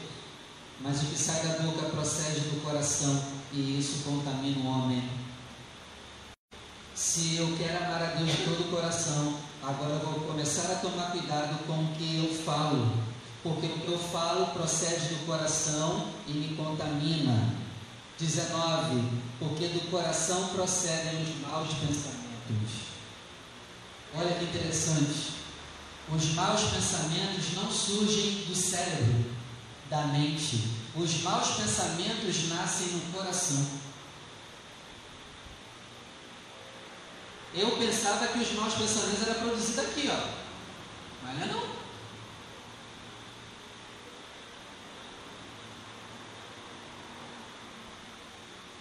Mas 0.83 1.03
o 1.03 1.07
que 1.07 1.19
sai 1.19 1.45
da 1.45 1.59
boca 1.65 1.89
procede 1.89 2.43
do 2.43 2.63
coração, 2.63 3.25
e 3.53 3.77
isso 3.77 4.05
contamina 4.05 4.61
o 4.61 4.67
homem. 4.69 5.24
Se 7.07 7.37
eu 7.37 7.55
quero 7.59 7.85
amar 7.85 8.03
a 8.03 8.07
Deus 8.17 8.31
de 8.31 8.45
todo 8.45 8.63
o 8.63 8.71
coração, 8.71 9.37
agora 9.63 9.99
vou 9.99 10.21
começar 10.21 10.73
a 10.73 10.77
tomar 10.77 11.13
cuidado 11.13 11.63
com 11.67 11.75
o 11.75 11.95
que 11.95 12.17
eu 12.17 12.35
falo, 12.45 12.91
porque 13.43 13.67
o 13.67 13.79
que 13.79 13.93
eu 13.93 13.99
falo 13.99 14.47
procede 14.47 15.15
do 15.15 15.27
coração 15.27 16.09
e 16.27 16.33
me 16.33 16.57
contamina. 16.57 17.53
19. 18.19 19.03
Porque 19.39 19.69
do 19.69 19.91
coração 19.91 20.49
procedem 20.49 21.23
os 21.23 21.41
maus 21.43 21.69
pensamentos. 21.75 22.73
Olha 24.17 24.35
que 24.37 24.45
interessante. 24.45 25.35
Os 26.11 26.33
maus 26.33 26.63
pensamentos 26.63 27.53
não 27.55 27.71
surgem 27.71 28.47
do 28.47 28.57
cérebro, 28.57 29.27
da 29.91 30.07
mente. 30.07 30.71
Os 30.97 31.23
maus 31.23 31.49
pensamentos 31.51 32.49
nascem 32.49 32.87
no 32.89 33.13
coração. 33.13 33.84
Eu 37.57 37.71
pensava 37.79 38.27
que 38.27 38.39
os 38.41 38.53
maus 38.53 38.75
pensamentos 38.75 39.23
eram 39.23 39.41
produzidos 39.41 39.85
aqui, 39.85 40.11
ó. 40.11 40.29
Mas 41.23 41.39
não 41.39 41.45
é 41.45 41.47
não. 41.53 41.75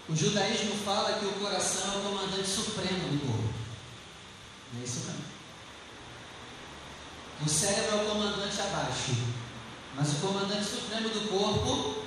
O 0.10 0.16
judaísmo 0.16 0.76
fala 0.84 1.20
que 1.20 1.26
o 1.26 1.34
coração 1.34 1.94
é 1.94 1.98
o 1.98 2.02
comandante 2.02 2.48
supremo 2.48 3.10
do 3.10 3.20
corpo. 3.26 3.54
Não 4.74 4.82
é 4.82 4.84
isso 4.84 5.06
não. 5.08 5.34
O 7.46 7.50
cérebro 7.50 8.00
é 8.00 8.04
o 8.04 8.10
comandante 8.10 8.60
abaixo. 8.60 9.12
Mas 9.96 10.14
o 10.14 10.16
comandante 10.16 10.66
supremo 10.66 11.10
do 11.10 11.30
corpo. 11.30 12.03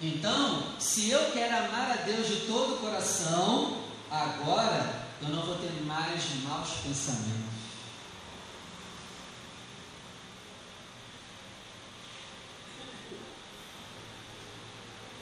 Então, 0.00 0.78
se 0.78 1.10
eu 1.10 1.32
quero 1.32 1.56
amar 1.56 1.90
a 1.90 2.02
Deus 2.02 2.28
de 2.28 2.46
todo 2.46 2.74
o 2.74 2.78
coração, 2.78 3.82
agora 4.10 5.06
eu 5.20 5.28
não 5.30 5.42
vou 5.42 5.56
ter 5.56 5.72
mais 5.82 6.22
maus 6.44 6.70
pensamentos. 6.84 7.58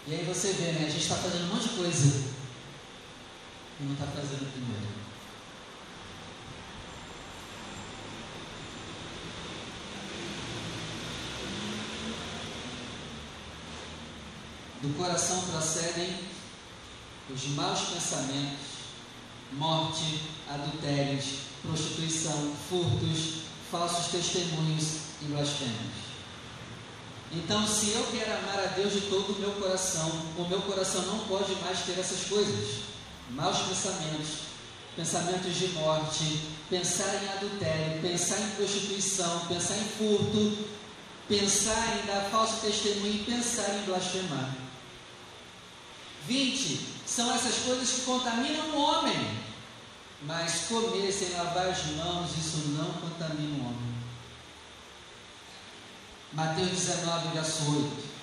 E 0.07 0.15
aí 0.15 0.25
você 0.25 0.53
vê, 0.53 0.73
né? 0.73 0.87
A 0.87 0.91
gente 0.91 1.03
está 1.03 1.17
fazendo 1.17 1.51
um 1.51 1.55
monte 1.55 1.69
de 1.69 1.77
coisa 1.77 2.35
e 3.81 3.85
não 3.85 3.95
está 3.95 4.07
fazendo 4.07 4.53
primeiro. 4.53 5.06
Do 14.87 14.95
coração 14.95 15.43
procedem 15.51 16.17
os 17.29 17.49
maus 17.57 17.81
pensamentos, 17.93 18.87
morte, 19.55 20.23
adultérios, 20.49 21.25
prostituição, 21.61 22.53
furtos, 22.69 23.47
falsos 23.69 24.13
testemunhos 24.13 24.85
e 25.23 25.25
blasfêmios. 25.25 26.07
Então, 27.33 27.67
se 27.67 27.91
eu 27.91 28.07
quero 28.13 28.33
amar 28.33 28.61
a 28.61 28.67
Deus 28.77 28.93
de 28.93 29.01
todo 29.01 29.33
o 29.33 29.41
meu 29.41 29.51
coração, 29.55 30.09
o 30.39 30.45
meu 30.49 30.63
coração 30.63 31.03
não 31.03 31.19
pode 31.27 31.53
mais 31.57 31.81
ter 31.81 31.99
essas 31.99 32.29
coisas. 32.29 32.83
Maus 33.31 33.59
pensamentos, 33.63 34.29
pensamentos 34.95 35.53
de 35.57 35.67
morte, 35.71 36.43
pensar 36.71 37.13
em 37.25 37.29
adultério, 37.31 38.03
pensar 38.03 38.39
em 38.39 38.51
prostituição, 38.51 39.47
pensar 39.49 39.77
em 39.79 39.89
furto, 39.99 40.65
pensar 41.29 41.99
em 41.99 42.07
dar 42.07 42.29
falso 42.31 42.61
testemunho 42.61 43.17
e 43.17 43.25
pensar 43.25 43.69
em 43.81 43.83
blasfemar. 43.87 44.66
20. 46.27 46.81
São 47.07 47.33
essas 47.35 47.57
coisas 47.65 47.91
que 47.91 48.01
contaminam 48.03 48.71
o 48.71 48.81
homem. 48.81 49.47
Mas 50.23 50.67
comer 50.69 51.13
sem 51.13 51.31
lavar 51.31 51.69
as 51.69 51.85
mãos, 51.93 52.31
isso 52.37 52.69
não 52.69 52.93
contamina 52.95 53.63
o 53.63 53.67
homem. 53.67 53.97
Mateus 56.33 56.71
19, 56.71 57.29
verso 57.29 57.63
8. 57.71 58.17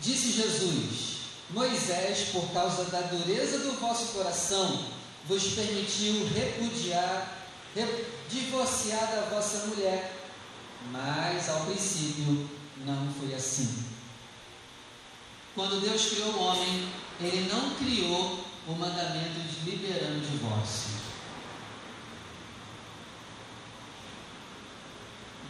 Disse 0.00 0.32
Jesus: 0.32 1.18
Moisés, 1.50 2.28
por 2.32 2.50
causa 2.52 2.84
da 2.84 3.00
dureza 3.02 3.58
do 3.58 3.78
vosso 3.80 4.12
coração, 4.12 4.86
vos 5.26 5.44
permitiu 5.54 6.26
repudiar, 6.28 7.38
divorciar 8.28 9.06
da 9.12 9.28
vossa 9.30 9.66
mulher. 9.66 10.18
Mas 10.90 11.48
ao 11.48 11.66
princípio 11.66 12.48
não 12.84 13.12
foi 13.20 13.34
assim. 13.34 13.91
Quando 15.54 15.80
Deus 15.80 16.06
criou 16.06 16.30
o 16.30 16.42
homem, 16.44 16.88
ele 17.20 17.48
não 17.52 17.74
criou 17.74 18.44
o 18.66 18.72
mandamento 18.72 19.40
de 19.40 19.70
liberando 19.70 20.18
o 20.18 20.30
divórcio. 20.30 21.02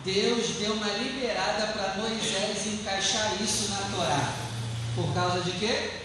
Deus 0.04 0.48
deu 0.58 0.72
uma 0.72 0.88
liberada 0.88 1.68
para 1.68 1.94
Moisés 1.94 2.66
encaixar 2.66 3.40
isso 3.40 3.70
na 3.70 3.96
Torá. 3.96 4.34
Por 4.96 5.14
causa 5.14 5.40
de 5.42 5.52
quê? 5.52 6.00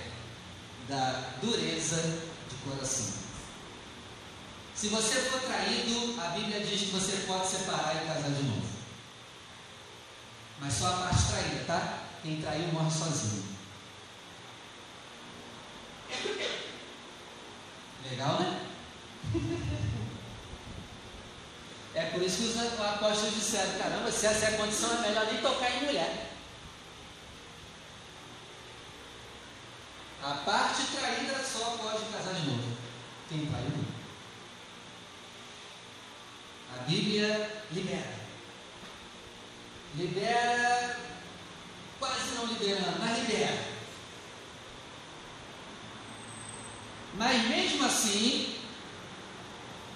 Da 0.88 1.32
dureza 1.42 2.20
de 2.48 2.56
coração. 2.64 3.14
Se 4.76 4.90
você 4.90 5.16
for 5.22 5.42
traído, 5.42 6.22
a 6.22 6.28
Bíblia 6.30 6.60
diz 6.60 6.82
que 6.82 6.92
você 6.92 7.24
pode 7.26 7.48
separar 7.48 7.96
e 7.96 8.08
casar 8.08 8.30
de 8.30 8.44
novo. 8.44 8.68
Mas 10.60 10.74
só 10.74 10.88
a 10.88 10.98
parte 10.98 11.28
traída, 11.30 11.64
tá? 11.66 12.00
Quem 12.22 12.40
traiu 12.40 12.68
morre 12.72 12.92
sozinho. 12.92 13.57
Legal, 18.10 18.40
né? 18.40 18.62
É 21.94 22.06
por 22.12 22.22
isso 22.22 22.38
que 22.38 22.44
os 22.44 22.58
apóstolos 22.58 23.36
disseram: 23.36 23.78
caramba, 23.80 24.12
se 24.12 24.28
essa 24.28 24.46
é 24.46 24.54
a 24.54 24.58
condição, 24.58 24.94
é 24.98 25.08
melhor 25.08 25.26
nem 25.26 25.42
tocar 25.42 25.72
em 25.72 25.86
mulher. 25.86 26.32
A 30.24 30.32
parte 30.46 30.84
traída 30.96 31.44
só 31.44 31.78
pode 31.82 32.06
casar 32.12 32.34
de 32.34 32.48
novo. 32.48 32.78
Quem 33.30 33.46
traiu? 33.46 33.86
A 36.76 36.84
Bíblia 36.84 37.64
libera. 37.72 38.14
Libera, 39.96 40.98
quase 42.00 42.36
não 42.36 42.46
liberando, 42.46 43.00
mas 43.00 43.18
libera. 43.20 43.78
Mas 47.16 47.50
mesmo 47.78 47.86
assim, 47.86 48.56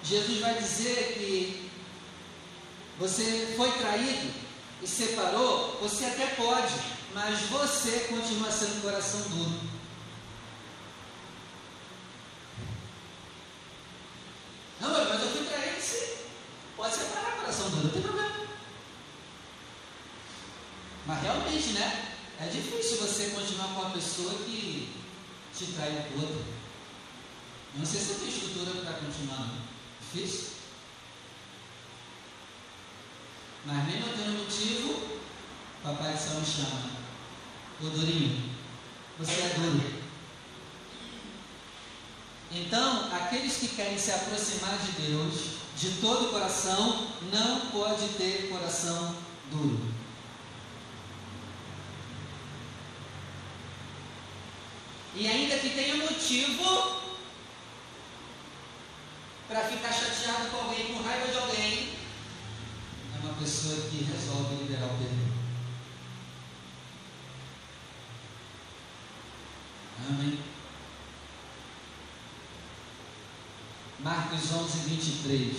Jesus 0.04 0.38
vai 0.40 0.54
dizer 0.54 1.14
que 1.14 1.70
você 2.98 3.54
foi 3.56 3.72
traído 3.72 4.32
e 4.80 4.86
separou, 4.86 5.78
você 5.80 6.04
até 6.04 6.26
pode, 6.26 6.74
mas 7.12 7.40
você 7.42 8.06
continua 8.08 8.50
sendo 8.50 8.82
coração 8.82 9.20
duro. 9.22 9.60
Não, 14.80 14.90
mas 14.90 15.22
eu 15.22 15.30
fui 15.30 15.44
traído, 15.44 15.80
sim. 15.80 16.24
Pode 16.76 16.94
separar 16.94 17.36
coração 17.36 17.68
duro, 17.70 17.84
não 17.84 17.90
tem 17.90 18.02
problema. 18.02 18.46
Mas 21.06 21.22
realmente, 21.22 21.68
né? 21.70 22.14
É 22.40 22.46
difícil 22.46 22.98
você 22.98 23.30
continuar 23.30 23.74
com 23.74 23.80
uma 23.80 23.90
pessoa 23.90 24.34
que 24.34 24.92
te 25.56 25.66
traiu 25.66 26.02
toda. 26.14 26.51
Não 27.82 27.86
sei 27.86 28.00
se 28.00 28.14
tem 28.14 28.28
estrutura 28.28 28.80
para 28.80 28.92
continuar. 28.92 29.54
Difícil. 30.00 30.50
Mas 33.66 33.86
mesmo 33.86 34.06
eu 34.06 34.16
tendo 34.16 34.38
motivo, 34.38 35.20
Papai 35.82 36.16
Céu 36.16 36.38
me 36.38 36.46
chama. 36.46 36.90
Ô 37.82 37.86
Durinho, 37.86 38.54
você 39.18 39.32
é 39.32 39.54
duro. 39.58 40.00
Então, 42.52 43.12
aqueles 43.12 43.56
que 43.56 43.66
querem 43.66 43.98
se 43.98 44.12
aproximar 44.12 44.78
de 44.78 44.92
Deus 45.02 45.34
de 45.76 46.00
todo 46.00 46.26
o 46.26 46.30
coração, 46.30 47.08
não 47.32 47.62
pode 47.72 48.10
ter 48.10 48.48
coração 48.48 49.16
duro. 49.50 49.92
E 55.16 55.26
ainda 55.26 55.58
que 55.58 55.70
tenha 55.70 55.96
motivo 55.96 57.02
para 59.52 59.64
ficar 59.64 59.92
chateado 59.92 60.48
com 60.48 60.56
alguém, 60.56 60.94
com 60.94 61.02
raiva 61.02 61.26
de 61.30 61.36
alguém, 61.36 61.90
é 63.14 63.18
uma 63.22 63.34
pessoa 63.34 63.76
que 63.82 64.02
resolve 64.04 64.54
liberar 64.54 64.86
o 64.86 64.96
perdão. 64.96 65.32
Amém. 70.08 70.38
Marcos 74.02 74.50
11, 74.52 74.78
23. 74.88 75.56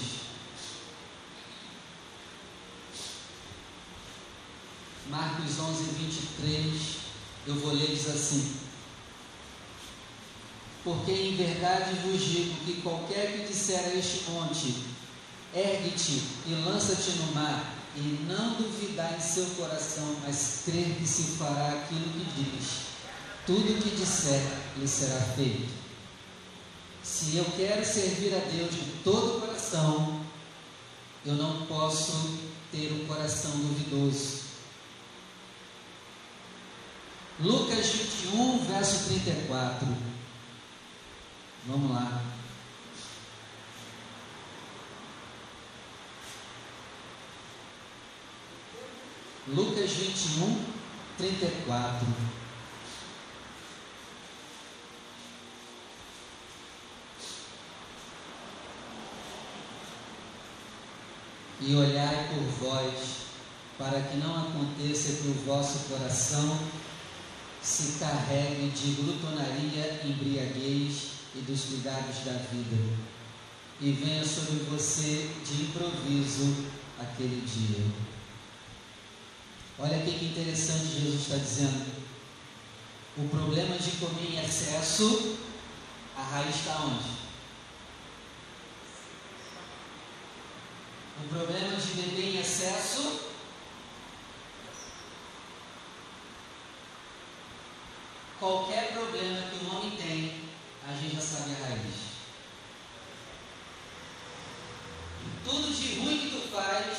Marcos 5.10 5.60
11, 5.60 5.84
23. 5.98 6.82
Eu 7.48 7.56
vou 7.56 7.72
ler, 7.72 7.88
diz 7.88 8.10
assim: 8.10 8.58
Porque 10.84 11.12
em 11.12 11.38
verdade 11.38 11.94
vos 12.02 12.22
digo 12.22 12.66
que 12.66 12.82
qualquer 12.82 13.32
que 13.32 13.48
disser 13.48 13.80
a 13.80 13.96
este 13.96 14.30
monte, 14.30 14.76
ergue-te 15.56 16.22
e 16.46 16.54
lança-te 16.66 17.12
no 17.20 17.32
mar, 17.32 17.78
e 17.96 18.26
não 18.28 18.56
duvidar 18.56 19.16
em 19.16 19.22
seu 19.22 19.46
coração, 19.56 20.18
mas 20.22 20.64
crer 20.66 20.98
que 20.98 21.08
se 21.08 21.38
fará 21.38 21.70
aquilo 21.70 22.12
que 22.12 22.44
diz, 22.44 22.70
tudo 23.46 23.82
que 23.82 23.96
disser 23.96 24.42
lhe 24.78 24.88
será 24.88 25.22
feito. 25.22 25.83
Se 27.04 27.36
eu 27.36 27.46
quero 27.58 27.86
servir 27.86 28.34
a 28.34 28.40
Deus 28.40 28.74
de 28.74 28.82
todo 29.04 29.38
o 29.38 29.42
coração, 29.42 30.22
eu 31.26 31.34
não 31.34 31.66
posso 31.66 32.40
ter 32.72 32.94
um 32.94 33.06
coração 33.06 33.52
duvidoso. 33.52 34.44
Lucas 37.42 37.88
21, 37.88 38.66
verso 38.66 39.10
34. 39.10 39.88
Vamos 41.66 41.92
lá. 41.92 42.22
Lucas 49.48 49.92
21, 49.92 50.66
34. 51.18 52.08
E 61.66 61.76
olhai 61.76 62.30
por 62.30 62.68
vós, 62.68 63.24
para 63.78 64.02
que 64.02 64.18
não 64.18 64.36
aconteça 64.36 65.22
que 65.22 65.28
o 65.30 65.34
vosso 65.46 65.90
coração 65.90 66.60
se 67.62 68.00
carregue 68.00 68.70
de 68.70 69.02
glutonaria, 69.02 70.02
embriaguez 70.04 71.14
e 71.36 71.40
dos 71.40 71.62
cuidados 71.62 72.26
da 72.26 72.34
vida, 72.52 72.78
e 73.80 73.92
venha 73.92 74.26
sobre 74.26 74.60
você 74.70 75.30
de 75.46 75.64
improviso 75.64 76.66
aquele 77.00 77.42
dia. 77.46 77.86
Olha 79.80 80.00
que 80.00 80.26
interessante 80.26 81.00
Jesus 81.00 81.22
está 81.22 81.38
dizendo. 81.38 82.04
O 83.18 83.28
problema 83.30 83.78
de 83.78 83.92
comer 83.92 84.34
em 84.34 84.46
excesso, 84.46 85.38
a 86.16 86.22
raiz 86.22 86.56
está 86.56 86.84
onde? 86.84 87.23
O 91.22 91.28
problema 91.30 91.76
de 91.76 91.94
beber 91.94 92.36
em 92.36 92.40
excesso 92.40 93.34
qualquer 98.40 98.92
problema 98.92 99.42
que 99.50 99.66
o 99.66 99.76
homem 99.76 99.92
tem, 99.92 100.42
a 100.86 100.94
gente 100.94 101.16
já 101.16 101.22
sabe 101.22 101.52
a 101.52 101.66
raiz. 101.66 102.14
Tudo 105.46 105.74
de 105.74 106.00
ruim 106.00 106.18
que 106.18 106.30
tu 106.32 106.52
faz, 106.52 106.98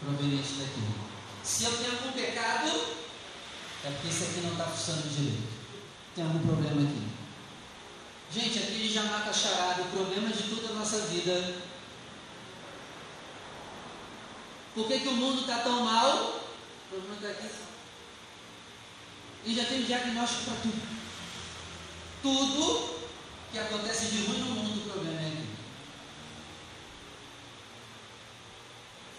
proveniente 0.00 0.52
daquilo. 0.54 0.94
Se 1.42 1.64
eu 1.64 1.76
tenho 1.78 1.92
algum 1.92 2.12
pecado, 2.12 2.68
é 3.84 3.90
porque 3.90 4.08
isso 4.08 4.24
aqui 4.24 4.40
não 4.40 4.52
está 4.52 4.64
funcionando 4.64 5.16
direito. 5.16 5.48
Tem 6.14 6.24
algum 6.24 6.40
problema 6.40 6.82
aqui. 6.82 7.06
Gente, 8.32 8.58
aqui 8.58 8.92
já 8.92 9.04
mata 9.04 9.30
a 9.30 9.32
charada. 9.32 9.82
O 9.82 9.90
problema 9.90 10.28
de 10.28 10.42
toda 10.42 10.72
a 10.72 10.76
nossa 10.76 10.98
vida 11.06 11.62
Por 14.76 14.86
que, 14.86 15.00
que 15.00 15.08
o 15.08 15.12
mundo 15.12 15.40
está 15.40 15.60
tão 15.60 15.86
mal? 15.86 16.36
O 16.36 16.88
problema 16.90 17.14
está 17.14 17.28
aqui. 17.28 17.50
E 19.46 19.54
já 19.54 19.64
tem 19.64 19.84
diagnóstico 19.84 20.44
para 20.44 20.60
tudo. 20.60 20.96
Tudo 22.22 22.98
que 23.50 23.58
acontece 23.58 24.06
de 24.08 24.26
ruim 24.26 24.38
no 24.38 24.50
mundo, 24.50 24.86
o 24.86 24.90
problema 24.90 25.18
é 25.18 25.28
aqui. 25.28 25.46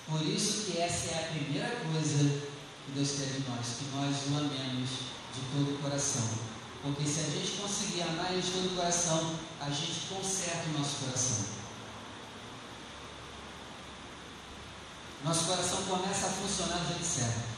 Por 0.08 0.22
isso 0.28 0.66
que 0.66 0.78
essa 0.78 1.16
é 1.16 1.24
a 1.24 1.32
primeira 1.34 1.70
coisa 1.70 2.42
que 2.86 2.92
Deus 2.94 3.12
quer 3.14 3.26
de 3.26 3.50
nós, 3.50 3.78
que 3.80 3.86
nós 3.96 4.16
o 4.28 4.38
amemos 4.38 4.90
de 5.34 5.42
todo 5.52 5.74
o 5.74 5.82
coração. 5.82 6.38
Porque 6.84 7.04
se 7.04 7.22
a 7.22 7.24
gente 7.24 7.60
conseguir 7.60 8.04
amar 8.04 8.32
Ele 8.32 8.44
de 8.44 8.52
todo 8.52 8.74
o 8.74 8.76
coração, 8.76 9.40
a 9.60 9.72
gente 9.72 10.02
conserta 10.08 10.70
o 10.70 10.78
nosso 10.78 10.98
coração. 11.04 11.57
Nosso 15.28 15.46
coração 15.46 15.84
começa 15.84 16.28
a 16.28 16.30
funcionar 16.30 16.78
do 16.78 16.88
jeito 16.88 17.06
certo. 17.06 17.58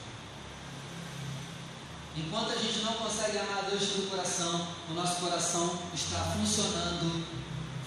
Enquanto 2.17 2.51
a 2.51 2.55
gente 2.55 2.79
não 2.79 2.93
consegue 2.93 3.37
amar 3.37 3.59
a 3.59 3.69
Deus 3.69 3.81
do 3.81 4.09
coração, 4.09 4.67
o 4.89 4.93
nosso 4.93 5.21
coração 5.21 5.79
está 5.93 6.17
funcionando 6.35 7.23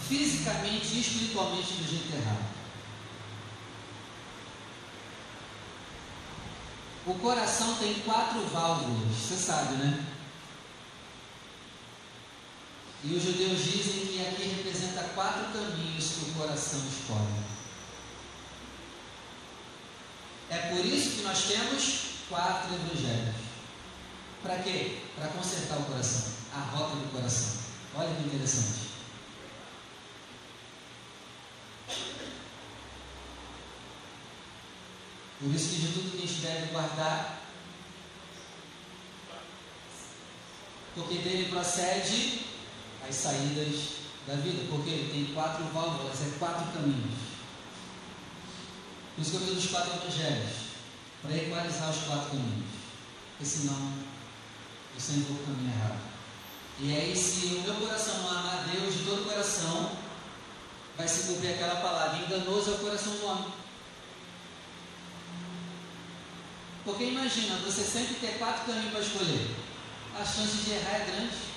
fisicamente 0.09 0.95
e 0.95 1.01
espiritualmente 1.01 1.75
do 1.75 1.89
jeito 1.89 2.15
errado. 2.15 2.53
O 7.05 7.15
coração 7.15 7.75
tem 7.79 7.95
quatro 8.01 8.47
válvulas, 8.47 9.17
você 9.17 9.37
sabe, 9.37 9.75
né? 9.75 10.07
E 13.03 13.15
os 13.15 13.23
judeus 13.25 13.65
dizem 13.65 14.07
que 14.07 14.25
aqui 14.25 14.45
representa 14.45 15.03
quatro 15.15 15.47
caminhos 15.53 16.05
que 16.05 16.31
o 16.31 16.35
coração 16.35 16.79
escolhe. 16.79 17.52
É 20.53 20.69
por 20.69 20.85
isso 20.85 21.17
que 21.17 21.23
nós 21.23 21.45
temos 21.45 22.01
quatro 22.29 22.75
evangelhos. 22.75 23.35
Para 24.43 24.59
quê? 24.59 24.99
Para 25.17 25.29
consertar 25.29 25.79
o 25.79 25.85
coração, 25.85 26.31
a 26.55 26.61
rota 26.61 26.97
do 26.97 27.11
coração. 27.11 27.63
Olha 27.95 28.15
que 28.15 28.27
interessante. 28.27 28.93
Por 35.41 35.55
isso 35.55 35.71
que 35.71 35.81
de 35.81 35.93
tudo 35.93 36.11
que 36.11 36.19
a 36.19 36.27
gente 36.27 36.41
deve 36.43 36.67
guardar, 36.67 37.41
porque 40.95 41.15
dele 41.15 41.51
procede 41.51 42.43
as 43.09 43.15
saídas 43.15 44.03
da 44.27 44.35
vida, 44.35 44.67
porque 44.69 44.91
ele 44.91 45.13
tem 45.13 45.35
quatro 45.35 45.65
válvulas, 45.73 46.21
é 46.21 46.39
quatro 46.39 46.73
caminhos. 46.73 47.32
Por 49.15 49.23
isso 49.23 49.31
que 49.31 49.37
eu 49.37 49.47
fiz 49.47 49.65
os 49.65 49.71
quatro 49.71 49.95
evangelhos, 49.95 50.51
para 51.21 51.37
equalizar 51.37 51.91
os 51.91 52.05
quatro 52.05 52.31
caminhos, 52.31 52.71
porque 53.31 53.45
senão 53.45 53.93
eu 54.95 55.01
sempre 55.01 55.23
vou 55.23 55.45
caminho 55.45 55.73
errado. 55.75 56.01
E 56.81 56.97
aí, 56.97 57.15
se 57.15 57.47
o 57.47 57.63
meu 57.63 57.75
coração 57.75 58.23
não 58.23 58.31
amar 58.31 58.65
Deus 58.65 58.95
de 58.95 59.05
todo 59.05 59.23
o 59.23 59.25
coração, 59.25 59.93
vai 60.97 61.07
se 61.07 61.29
cumprir 61.29 61.55
aquela 61.55 61.77
palavra: 61.77 62.19
enganoso 62.19 62.71
é 62.71 62.75
o 62.75 62.79
coração 62.79 63.13
do 63.13 63.27
homem. 63.27 63.53
Porque 66.85 67.05
imagina, 67.05 67.57
você 67.65 67.83
sempre 67.83 68.15
ter 68.15 68.39
quatro 68.39 68.65
caminhos 68.67 68.91
para 68.91 69.01
escolher. 69.01 69.57
A 70.19 70.25
chance 70.25 70.65
de 70.65 70.73
errar 70.73 70.97
é 70.97 71.05
grande. 71.05 71.52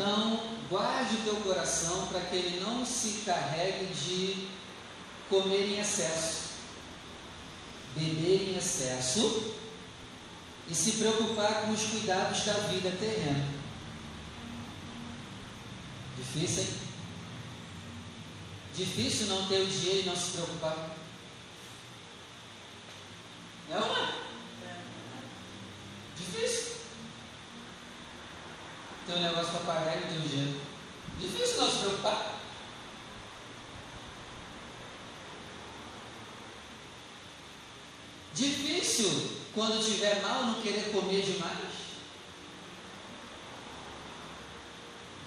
Então, 0.00 0.40
guarde 0.70 1.14
o 1.16 1.24
teu 1.24 1.36
coração 1.42 2.06
para 2.06 2.20
que 2.20 2.34
ele 2.34 2.60
não 2.60 2.86
se 2.86 3.20
carregue 3.26 3.84
de 3.92 4.48
comer 5.28 5.72
em 5.72 5.78
excesso, 5.78 6.52
beber 7.94 8.48
em 8.48 8.56
excesso 8.56 9.52
e 10.70 10.74
se 10.74 10.92
preocupar 10.92 11.66
com 11.66 11.72
os 11.72 11.82
cuidados 11.82 12.46
da 12.46 12.54
vida 12.54 12.90
terrena. 12.98 13.46
Difícil, 16.16 16.62
hein? 16.62 16.70
Difícil 18.74 19.26
não 19.26 19.46
ter 19.48 19.60
o 19.60 19.66
dinheiro 19.66 20.00
e 20.00 20.06
não 20.06 20.16
se 20.16 20.30
preocupar. 20.30 20.96
É? 23.68 23.76
Difícil. 23.76 23.99
Tem 29.10 29.18
um 29.18 29.22
negócio 29.22 29.50
para 29.50 29.74
pagar 29.74 29.96
e 29.96 30.00
não 30.02 30.08
tem 30.08 30.18
o 30.18 30.28
dinheiro. 30.28 30.60
Difícil 31.18 31.56
não 31.56 31.68
se 31.68 31.78
preocupar. 31.78 32.40
Difícil 38.32 39.40
quando 39.52 39.84
tiver 39.84 40.22
mal 40.22 40.44
não 40.44 40.62
querer 40.62 40.92
comer 40.92 41.22
demais? 41.22 41.58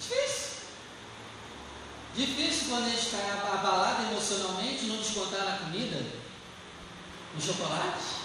Difícil. 0.00 0.68
Difícil 2.16 2.68
quando 2.70 2.86
a 2.86 2.88
gente 2.88 3.04
está 3.04 3.50
abalado 3.52 4.04
emocionalmente 4.04 4.86
não 4.86 4.96
descontar 4.96 5.44
na 5.44 5.58
comida, 5.58 6.02
no 7.34 7.42
chocolate. 7.42 8.23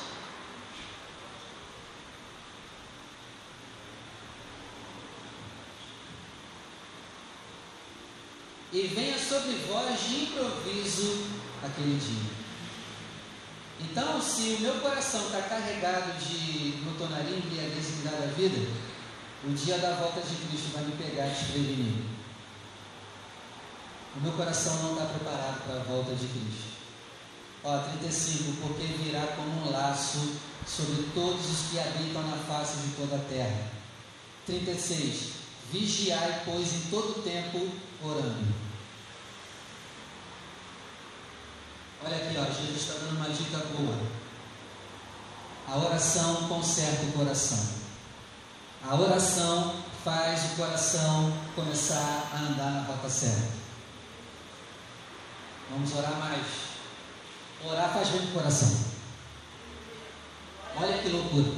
E 8.71 8.87
venha 8.87 9.17
sobre 9.17 9.53
vós 9.67 9.99
de 9.99 10.25
improviso 10.25 11.25
aquele 11.63 11.99
dia. 11.99 12.39
Então, 13.81 14.21
se 14.21 14.55
o 14.55 14.59
meu 14.59 14.75
coração 14.75 15.25
está 15.25 15.41
carregado 15.41 16.19
de 16.19 16.71
glutonaria, 16.83 17.37
embriaguez 17.37 17.99
e 17.99 18.03
da 18.03 18.33
vida, 18.35 18.69
o 19.43 19.53
dia 19.53 19.77
da 19.77 19.95
volta 19.95 20.21
de 20.21 20.35
Cristo 20.35 20.73
vai 20.73 20.83
me 20.83 20.91
pegar 20.91 21.27
desprevenido. 21.27 22.03
O 24.17 24.21
meu 24.21 24.33
coração 24.33 24.83
não 24.83 24.93
está 24.93 25.05
preparado 25.05 25.63
para 25.65 25.79
a 25.79 25.83
volta 25.83 26.13
de 26.13 26.27
Cristo. 26.27 26.69
Ó, 27.63 27.77
35, 27.77 28.53
porque 28.61 28.83
virá 28.83 29.27
como 29.35 29.49
um 29.49 29.71
laço 29.71 30.35
sobre 30.67 31.09
todos 31.13 31.45
os 31.49 31.69
que 31.69 31.79
habitam 31.79 32.21
na 32.23 32.37
face 32.37 32.77
de 32.79 32.95
toda 32.95 33.15
a 33.15 33.29
terra. 33.29 33.71
36, 34.45 35.31
vigiai, 35.71 36.41
pois, 36.45 36.73
em 36.73 36.81
todo 36.89 37.23
tempo 37.23 37.69
orando 38.03 38.69
Olha 42.03 42.15
aqui, 42.15 42.37
ó, 42.37 42.45
Jesus 42.45 42.81
está 42.81 42.93
dando 42.93 43.17
uma 43.17 43.29
dica 43.29 43.57
boa. 43.57 43.99
A 45.67 45.77
oração 45.77 46.47
conserta 46.47 47.05
o 47.05 47.11
coração. 47.11 47.59
A 48.87 48.95
oração 48.95 49.83
faz 50.03 50.45
o 50.45 50.55
coração 50.55 51.33
começar 51.55 52.29
a 52.33 52.37
andar 52.37 52.71
na 52.71 52.81
rota 52.83 53.09
certa. 53.09 53.49
Vamos 55.69 55.93
orar 55.93 56.15
mais. 56.19 56.45
Orar 57.65 57.93
faz 57.93 58.09
bem 58.09 58.21
o 58.21 58.31
coração. 58.31 58.85
Olha 60.77 60.97
que 60.99 61.09
loucura. 61.09 61.51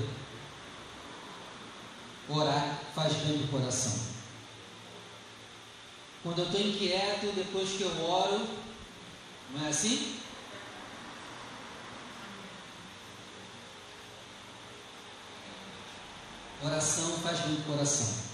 Orar 2.28 2.80
faz 2.96 3.14
bem 3.14 3.44
o 3.44 3.48
coração. 3.48 4.11
Quando 6.24 6.40
eu 6.40 6.46
estou 6.46 6.62
inquieto, 6.62 7.34
depois 7.36 7.70
que 7.72 7.82
eu 7.82 8.04
oro, 8.04 8.48
não 9.54 9.66
é 9.66 9.70
assim? 9.70 10.20
Oração 16.64 17.18
faz 17.24 17.40
bem 17.40 17.56
o 17.56 17.64
coração. 17.64 18.32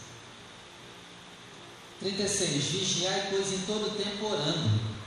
36. 2.02 2.66
Vigiai, 2.66 3.28
pois, 3.30 3.54
em 3.54 3.62
todo 3.66 3.98
tempo 3.98 4.26
orando. 4.26 4.98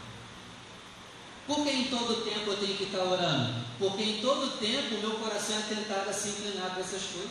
Por 1.47 1.65
que 1.65 1.71
em 1.71 1.85
todo 1.85 2.25
tempo 2.25 2.51
eu 2.51 2.57
tenho 2.57 2.77
que 2.77 2.85
estar 2.85 3.03
orando? 3.03 3.65
Porque 3.79 4.03
em 4.03 4.21
todo 4.21 4.59
tempo 4.59 4.95
o 4.95 5.01
meu 5.01 5.19
coração 5.19 5.59
é 5.59 5.63
tentado 5.63 6.09
a 6.09 6.13
se 6.13 6.29
inclinar 6.29 6.71
para 6.71 6.81
essas 6.81 7.03
coisas. 7.03 7.31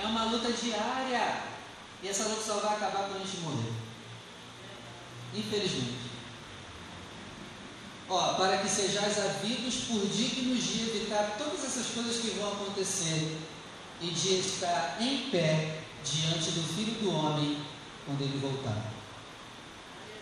É 0.00 0.06
uma 0.06 0.24
luta 0.24 0.52
diária. 0.52 1.42
E 2.02 2.08
essa 2.08 2.28
luta 2.28 2.42
só 2.42 2.54
vai 2.60 2.76
acabar 2.76 3.08
quando 3.08 3.22
a 3.22 3.24
gente 3.24 3.38
morrer. 3.38 3.91
Infelizmente. 5.34 6.12
Ó, 8.08 8.34
para 8.34 8.58
que 8.58 8.68
sejais 8.68 9.18
havidos 9.18 9.74
por 9.88 10.06
dignos 10.06 10.62
de 10.62 10.82
evitar 10.82 11.36
todas 11.38 11.64
essas 11.64 11.86
coisas 11.94 12.16
que 12.16 12.38
vão 12.38 12.52
acontecer 12.52 13.38
e 14.00 14.06
de 14.06 14.40
estar 14.40 14.98
em 15.00 15.30
pé 15.30 15.82
diante 16.04 16.50
do 16.50 16.62
Filho 16.74 16.92
do 17.00 17.14
Homem 17.14 17.58
quando 18.04 18.20
ele 18.20 18.38
voltar. 18.38 18.92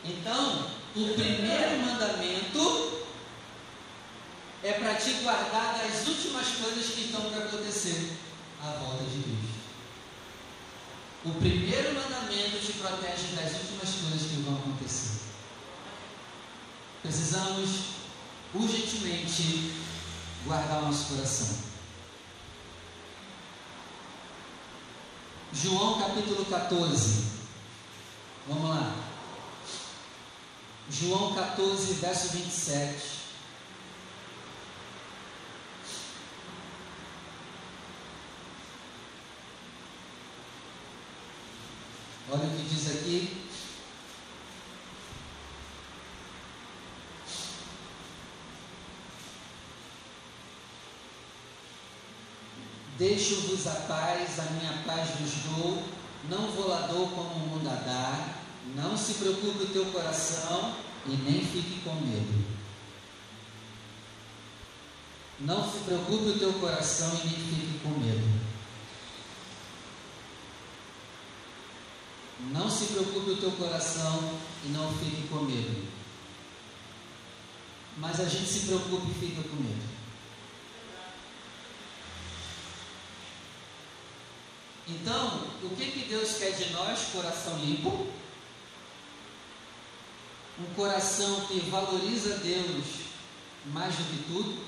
Então, 0.04 0.70
o 0.94 1.14
primeiro 1.14 1.78
mandamento 1.84 3.00
é 4.62 4.72
para 4.72 4.94
te 4.94 5.12
guardar 5.22 5.78
das 5.78 6.06
últimas 6.06 6.46
coisas 6.48 6.94
que 6.94 7.06
estão 7.06 7.30
para 7.30 7.44
acontecer 7.44 8.12
à 8.62 8.72
volta 8.72 9.04
de 9.04 9.22
Cristo. 9.22 9.59
O 11.22 11.32
primeiro 11.34 11.94
mandamento 11.94 12.58
te 12.64 12.72
protege 12.72 13.34
das 13.36 13.52
últimas 13.52 13.94
coisas 13.94 14.22
que 14.22 14.42
vão 14.42 14.56
acontecer. 14.56 15.20
Precisamos 17.02 17.70
urgentemente 18.54 19.74
guardar 20.46 20.82
o 20.82 20.86
nosso 20.86 21.14
coração. 21.14 21.58
João 25.52 26.00
capítulo 26.00 26.46
14. 26.46 27.24
Vamos 28.48 28.70
lá. 28.70 28.94
João 30.90 31.34
14, 31.34 31.94
verso 31.94 32.28
27. 32.30 33.19
Olha 42.32 42.46
o 42.46 42.56
que 42.56 42.62
diz 42.62 42.88
aqui. 42.90 43.40
Deixo-vos 52.96 53.66
a 53.66 53.74
paz, 53.88 54.38
a 54.38 54.42
minha 54.52 54.82
paz 54.86 55.08
vos 55.18 55.32
dou, 55.56 55.82
não 56.28 56.52
vou 56.52 56.68
lá 56.68 56.86
dou 56.86 57.08
como 57.08 57.30
o 57.30 57.48
mundo 57.48 57.68
a 57.68 57.74
dá. 57.74 58.34
Não 58.76 58.96
se 58.96 59.14
preocupe 59.14 59.64
o 59.64 59.68
teu 59.68 59.86
coração 59.86 60.76
e 61.06 61.16
nem 61.16 61.44
fique 61.44 61.80
com 61.82 61.94
medo. 61.94 62.44
Não 65.40 65.68
se 65.68 65.78
preocupe 65.78 66.28
o 66.28 66.38
teu 66.38 66.52
coração 66.52 67.10
e 67.24 67.26
nem 67.26 67.36
fique 67.36 67.80
com 67.82 67.88
medo. 67.98 68.19
Se 72.80 72.94
preocupe 72.94 73.32
o 73.32 73.36
teu 73.36 73.50
coração 73.52 74.38
e 74.64 74.68
não 74.68 74.90
fique 74.94 75.28
com 75.28 75.40
medo. 75.40 75.86
Mas 77.98 78.18
a 78.18 78.24
gente 78.24 78.48
se 78.48 78.60
preocupa 78.60 79.06
e 79.06 79.26
fica 79.26 79.46
com 79.46 79.56
medo. 79.56 79.90
Então, 84.88 85.46
o 85.62 85.76
que, 85.76 85.90
que 85.90 86.08
Deus 86.08 86.38
quer 86.38 86.52
de 86.52 86.72
nós? 86.72 87.00
Coração 87.12 87.58
limpo. 87.58 88.06
Um 90.58 90.74
coração 90.74 91.42
que 91.48 91.60
valoriza 91.68 92.38
Deus 92.38 92.84
mais 93.66 93.94
do 93.94 94.04
que 94.04 94.32
tudo. 94.32 94.58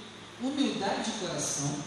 Humildade 0.42 1.10
de 1.10 1.18
coração. 1.18 1.82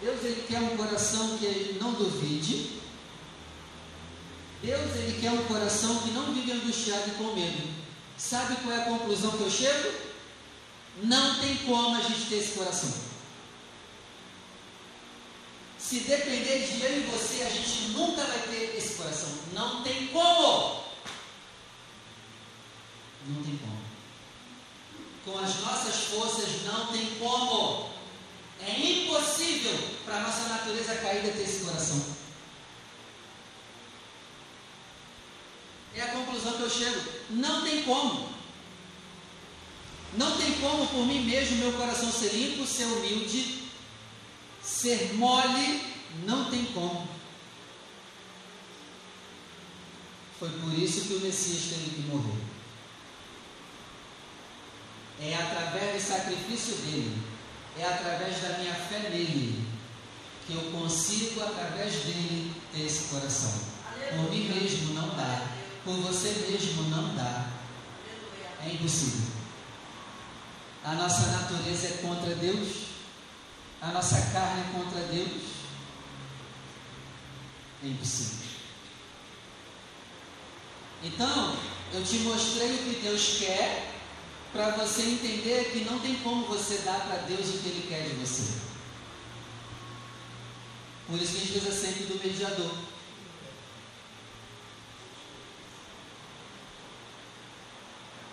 Deus 0.00 0.22
ele 0.22 0.46
quer 0.46 0.60
um 0.60 0.76
coração 0.76 1.36
que 1.38 1.78
não 1.80 1.94
duvide. 1.94 2.83
Deus 4.64 4.96
ele 4.96 5.20
quer 5.20 5.30
um 5.30 5.44
coração 5.44 5.98
que 6.00 6.10
não 6.10 6.32
vive 6.32 6.52
angustiado 6.52 7.08
e 7.08 7.12
com 7.12 7.34
medo. 7.34 7.68
Sabe 8.16 8.56
qual 8.56 8.74
é 8.74 8.82
a 8.82 8.84
conclusão 8.86 9.32
que 9.32 9.42
eu 9.42 9.50
chego? 9.50 9.92
Não 11.02 11.40
tem 11.40 11.56
como 11.58 11.96
a 11.96 12.00
gente 12.00 12.26
ter 12.28 12.36
esse 12.36 12.52
coração. 12.52 12.92
Se 15.78 16.00
depender 16.00 16.66
de 16.66 16.82
eu 16.82 16.98
e 16.98 17.00
você, 17.10 17.42
a 17.42 17.50
gente 17.50 17.90
nunca 17.90 18.24
vai 18.24 18.38
ter 18.48 18.76
esse 18.76 18.94
coração. 18.94 19.28
Não 19.52 19.82
tem 19.82 20.06
como. 20.08 20.82
Não 23.26 23.42
tem 23.42 23.58
como. 23.58 23.84
Com 25.26 25.38
as 25.44 25.60
nossas 25.60 25.94
forças, 26.04 26.62
não 26.64 26.86
tem 26.86 27.18
como. 27.18 27.90
É 28.66 28.80
impossível 28.80 29.76
para 30.04 30.16
a 30.16 30.20
nossa 30.20 30.48
natureza 30.48 30.94
caída 30.94 31.32
ter 31.32 31.42
esse 31.42 31.64
coração. 31.64 32.14
É 35.96 36.02
a 36.02 36.06
conclusão 36.34 36.52
que 36.54 36.62
eu 36.62 36.70
chego. 36.70 37.00
Não 37.30 37.62
tem 37.62 37.82
como. 37.84 38.28
Não 40.16 40.36
tem 40.36 40.52
como 40.60 40.86
por 40.86 41.06
mim 41.06 41.24
mesmo 41.24 41.56
meu 41.56 41.72
coração 41.72 42.10
ser 42.10 42.32
limpo, 42.32 42.66
ser 42.66 42.84
humilde, 42.84 43.64
ser 44.62 45.14
mole. 45.14 45.82
Não 46.24 46.50
tem 46.50 46.64
como. 46.66 47.08
Foi 50.38 50.48
por 50.48 50.72
isso 50.74 51.06
que 51.06 51.14
o 51.14 51.20
Messias 51.20 51.62
teve 51.70 51.90
que 51.90 52.00
morrer. 52.02 52.42
É 55.20 55.34
através 55.34 56.02
do 56.02 56.08
sacrifício 56.08 56.74
dele, 56.76 57.16
é 57.78 57.84
através 57.84 58.40
da 58.42 58.58
minha 58.58 58.74
fé 58.74 59.08
nele, 59.10 59.64
que 60.46 60.54
eu 60.54 60.72
consigo, 60.72 61.40
através 61.40 61.92
dele, 62.02 62.52
ter 62.72 62.82
esse 62.82 63.08
coração. 63.08 63.74
Por 64.10 64.30
mim 64.30 64.48
mesmo 64.48 64.92
não 64.92 65.16
dá. 65.16 65.53
Por 65.84 65.94
você 65.96 66.46
mesmo 66.50 66.84
não 66.84 67.14
dá. 67.14 67.46
É 68.64 68.70
impossível. 68.72 69.28
A 70.82 70.94
nossa 70.94 71.26
natureza 71.26 71.88
é 71.88 71.98
contra 71.98 72.34
Deus. 72.34 72.84
A 73.82 73.88
nossa 73.88 74.20
carne 74.32 74.62
é 74.62 74.78
contra 74.78 75.00
Deus. 75.12 75.42
É 77.82 77.86
impossível. 77.86 78.44
Então, 81.02 81.56
eu 81.92 82.02
te 82.02 82.16
mostrei 82.20 82.74
o 82.74 82.78
que 82.78 83.00
Deus 83.02 83.36
quer 83.38 83.92
para 84.52 84.70
você 84.70 85.02
entender 85.02 85.70
que 85.72 85.84
não 85.84 85.98
tem 85.98 86.14
como 86.20 86.46
você 86.46 86.78
dar 86.78 87.00
para 87.00 87.16
Deus 87.22 87.48
o 87.48 87.58
que 87.58 87.68
Ele 87.68 87.86
quer 87.88 88.08
de 88.08 88.14
você. 88.14 88.58
Por 91.06 91.20
isso 91.20 91.32
que 91.32 91.36
a 91.36 91.40
gente 91.40 91.52
precisa 91.52 91.72
sempre 91.72 92.04
do 92.04 92.22
mediador. 92.22 92.93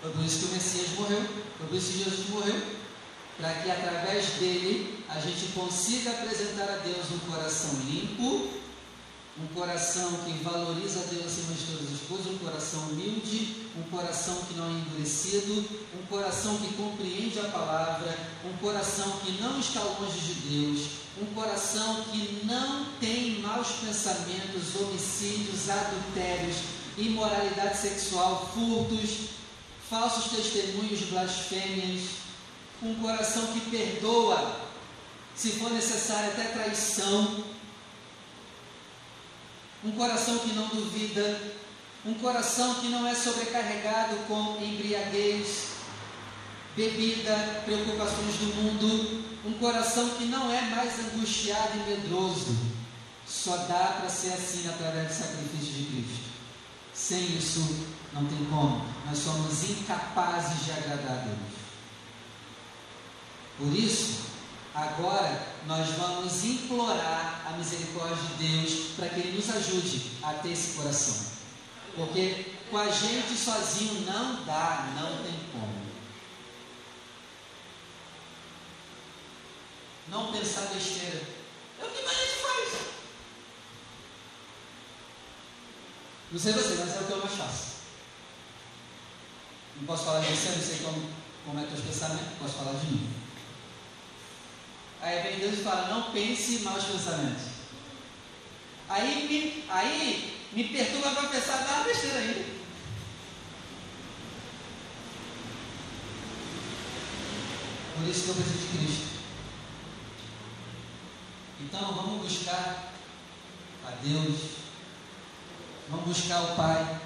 Foi 0.02 0.12
por 0.12 0.26
isso 0.26 0.40
que 0.40 0.46
o 0.46 0.54
Messias 0.56 0.90
morreu, 0.98 1.22
foi 1.60 1.68
por 1.68 1.78
isso 1.78 1.92
que 1.92 2.04
Jesus 2.04 2.30
morreu, 2.30 2.60
para 3.38 3.54
que 3.54 3.70
através 3.70 4.26
dele 4.40 5.06
a 5.08 5.20
gente 5.20 5.52
consiga 5.54 6.10
apresentar 6.10 6.70
a 6.70 6.78
Deus 6.78 7.06
um 7.12 7.32
coração 7.32 7.80
limpo, 7.86 8.50
um 9.40 9.48
coração 9.54 10.12
que 10.26 10.44
valoriza 10.44 11.02
a 11.02 11.04
Deus 11.04 11.26
acima 11.26 11.54
de 11.54 11.66
todas 11.66 11.94
as 11.94 12.08
coisas, 12.08 12.34
um 12.34 12.38
coração 12.40 12.80
humilde, 12.90 13.68
um 13.78 13.84
coração 13.96 14.36
que 14.48 14.56
não 14.56 14.66
é 14.66 14.72
endurecido, 14.72 15.66
um 15.98 16.06
coração 16.08 16.58
que 16.58 16.74
compreende 16.74 17.40
a 17.40 17.44
palavra, 17.44 18.18
um 18.44 18.58
coração 18.58 19.10
que 19.24 19.40
não 19.42 19.60
está 19.60 19.82
longe 19.82 20.20
de 20.20 20.34
Deus, 20.50 20.88
um 21.22 21.26
coração 21.34 22.04
que 22.12 22.42
não 22.44 22.86
tem 23.00 23.40
maus 23.40 23.68
pensamentos, 23.86 24.76
homicídios, 24.80 25.70
adultérios, 25.70 26.58
imoralidade 26.98 27.78
sexual, 27.78 28.52
furtos, 28.54 29.41
falsos 29.92 30.32
testemunhos, 30.32 31.02
blasfêmias, 31.10 32.04
um 32.82 32.96
coração 32.96 33.48
que 33.48 33.60
perdoa, 33.70 34.62
se 35.36 35.52
for 35.52 35.70
necessário, 35.70 36.32
até 36.32 36.46
traição, 36.46 37.44
um 39.84 39.92
coração 39.92 40.40
que 40.40 40.54
não 40.54 40.68
duvida, 40.68 41.42
um 42.06 42.14
coração 42.14 42.76
que 42.76 42.88
não 42.88 43.06
é 43.06 43.14
sobrecarregado 43.14 44.16
com 44.30 44.58
embriaguez, 44.64 45.72
bebida, 46.74 47.62
preocupações 47.66 48.36
do 48.36 48.56
mundo, 48.56 49.26
um 49.46 49.54
coração 49.60 50.08
que 50.12 50.24
não 50.24 50.50
é 50.50 50.62
mais 50.70 51.00
angustiado 51.00 51.78
e 51.78 51.90
medroso. 51.90 52.56
Só 53.28 53.58
dá 53.58 53.98
para 54.00 54.10
ser 54.10 54.34
assim 54.34 54.70
através 54.70 55.10
do 55.10 55.14
sacrifício 55.14 55.74
de 55.74 55.84
Cristo. 55.86 56.32
Sem 56.94 57.38
isso, 57.38 57.62
não 58.14 58.26
tem 58.26 58.46
como. 58.46 58.86
Nós 59.06 59.18
somos 59.18 59.70
incapazes 59.70 60.66
de 60.66 60.72
agradar 60.72 61.12
a 61.12 61.22
Deus. 61.22 61.62
Por 63.58 63.74
isso, 63.74 64.22
agora 64.74 65.48
nós 65.68 65.88
vamos 65.90 66.44
implorar 66.44 67.46
a 67.48 67.52
misericórdia 67.58 68.18
de 68.18 68.48
Deus 68.48 68.96
para 68.96 69.10
que 69.10 69.20
Ele 69.20 69.38
nos 69.38 69.50
ajude 69.50 70.12
a 70.24 70.34
ter 70.34 70.52
esse 70.52 70.78
coração. 70.78 71.32
Porque 71.96 72.56
com 72.70 72.78
a 72.78 72.90
gente 72.90 73.38
sozinho 73.38 74.06
não 74.06 74.44
dá, 74.46 74.94
não 74.96 75.24
tem 75.24 75.40
como. 75.52 75.82
Não 80.08 80.32
pensar 80.32 80.74
besteira. 80.74 81.22
É 81.80 81.86
o 81.86 81.90
que 81.90 82.04
mais 82.04 82.18
a 82.18 82.22
gente 82.22 82.42
faz. 82.42 82.82
Não 86.32 86.40
sei 86.40 86.54
você, 86.54 86.76
mas 86.76 86.96
é 86.96 87.00
o 87.02 87.06
que 87.06 87.12
eu 87.12 87.18
mais 87.18 87.34
faço. 87.34 87.71
Não 89.82 89.88
posso 89.88 90.06
falar 90.06 90.20
de 90.20 90.28
você, 90.28 90.50
não 90.50 90.62
sei 90.62 90.78
como, 90.78 91.10
como 91.44 91.60
é 91.60 91.64
teus 91.64 91.82
pensamentos, 91.82 92.38
posso 92.40 92.54
falar 92.54 92.74
de 92.74 92.86
mim. 92.86 93.10
Aí 95.02 95.24
vem 95.24 95.40
Deus 95.40 95.58
e 95.58 95.64
fala, 95.64 95.88
não 95.88 96.12
pense 96.12 96.60
maus 96.60 96.84
pensamentos. 96.84 97.46
Aí 98.88 99.28
me, 99.28 99.66
aí 99.70 100.40
me 100.54 100.66
perturba 100.66 101.10
para 101.10 101.30
pensar, 101.30 101.66
dá 101.66 101.78
uma 101.78 101.84
besteira 101.86 102.20
aí. 102.20 102.62
Por 107.98 108.08
isso 108.08 108.24
que 108.24 108.30
eu 108.30 108.36
preciso 108.36 108.60
de 108.60 108.78
Cristo. 108.78 109.08
Então 111.62 111.94
vamos 111.94 112.22
buscar 112.22 112.94
a 113.88 113.92
Deus, 114.04 114.42
vamos 115.90 116.06
buscar 116.06 116.40
o 116.44 116.56
Pai, 116.56 117.02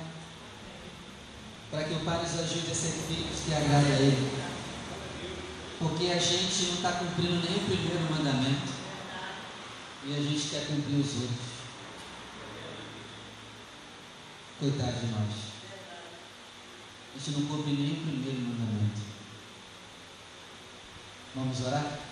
para 1.72 1.84
que 1.84 1.94
o 1.94 2.00
Pai 2.00 2.22
nos 2.22 2.40
ajude 2.40 2.72
a 2.72 2.76
ser 2.76 2.92
filhos 2.92 3.42
que 3.46 3.54
agradem 3.54 3.94
a 3.94 4.00
Ele. 4.00 4.46
Porque 5.80 6.06
a 6.08 6.20
gente 6.20 6.64
não 6.68 6.76
está 6.76 6.92
cumprindo 6.94 7.44
nem 7.48 7.58
o 7.58 7.66
primeiro 7.66 8.10
mandamento 8.10 8.74
e 10.06 10.14
a 10.14 10.22
gente 10.22 10.50
quer 10.50 10.68
cumprir 10.68 11.00
os 11.00 11.14
outros. 11.22 11.56
Coitado 14.60 15.00
de 15.00 15.08
nós. 15.08 15.56
A 17.16 17.18
gente 17.18 17.40
não 17.40 17.48
cumpre 17.48 17.74
nem 17.74 17.92
o 17.94 18.02
primeiro 18.02 18.40
mandamento. 18.42 19.02
Vamos 21.36 21.62
orar? 21.66 22.05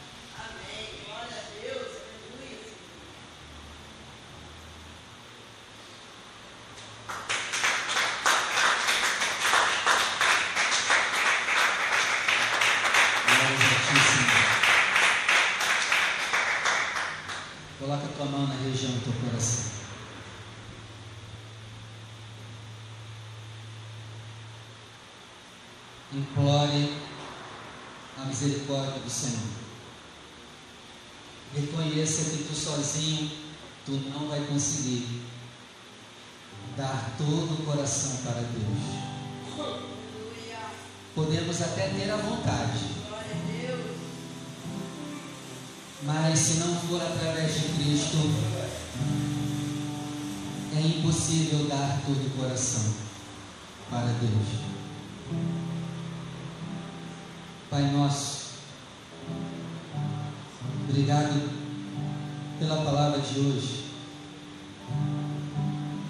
De 63.33 63.39
hoje. 63.39 63.83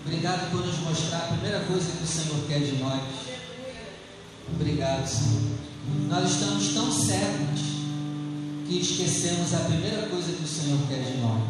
Obrigado 0.05 0.51
por 0.51 0.65
nos 0.65 0.77
mostrar 0.79 1.19
a 1.19 1.27
primeira 1.33 1.62
coisa 1.62 1.91
que 1.91 2.03
o 2.03 2.07
Senhor 2.07 2.45
quer 2.47 2.59
de 2.59 2.75
nós. 2.83 3.01
Obrigado, 4.53 5.07
Senhor. 5.07 5.41
Nós 6.09 6.31
estamos 6.31 6.73
tão 6.73 6.91
cegos 6.91 7.59
que 8.67 8.79
esquecemos 8.79 9.53
a 9.53 9.59
primeira 9.59 10.07
coisa 10.07 10.33
que 10.33 10.43
o 10.43 10.47
Senhor 10.47 10.79
quer 10.88 11.01
de 11.01 11.17
nós. 11.19 11.41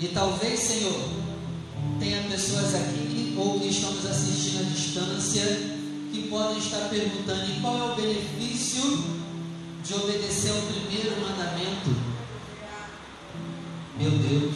E 0.00 0.08
talvez, 0.08 0.60
Senhor, 0.60 1.08
tenha 1.98 2.22
pessoas 2.22 2.74
aqui 2.74 3.34
ou 3.36 3.60
que 3.60 3.68
estão 3.68 3.92
nos 3.92 4.06
assistindo 4.06 4.60
à 4.60 4.70
distância 4.70 5.44
que 6.12 6.28
podem 6.30 6.58
estar 6.58 6.88
perguntando 6.88 7.60
qual 7.60 7.78
é 7.78 7.92
o 7.92 7.96
benefício 7.96 9.18
de 9.84 9.94
obedecer 9.94 10.50
ao 10.50 10.62
primeiro 10.62 11.20
mandamento. 11.20 11.90
Meu 13.98 14.10
Deus, 14.10 14.54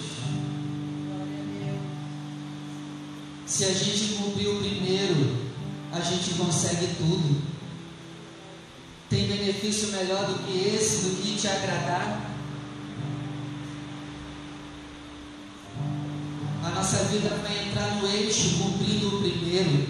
se 3.46 3.64
a 3.64 3.74
gente 3.74 4.14
cumprir 4.14 4.48
o 4.48 4.58
primeiro, 4.61 5.52
a 5.92 6.00
gente 6.00 6.35
consegue 6.35 6.87
tudo. 6.96 7.42
Tem 9.11 9.26
benefício 9.26 9.88
melhor 9.88 10.26
do 10.26 10.38
que 10.44 10.68
esse, 10.74 11.08
do 11.08 11.22
que 11.22 11.37
te 11.37 11.46
agradar? 11.46 12.30
A 16.64 16.70
nossa 16.70 17.04
vida 17.04 17.28
vai 17.42 17.68
entrar 17.68 17.96
no 17.96 18.08
eixo 18.08 18.56
cumprindo 18.58 19.16
o 19.16 19.20
primeiro. 19.20 19.88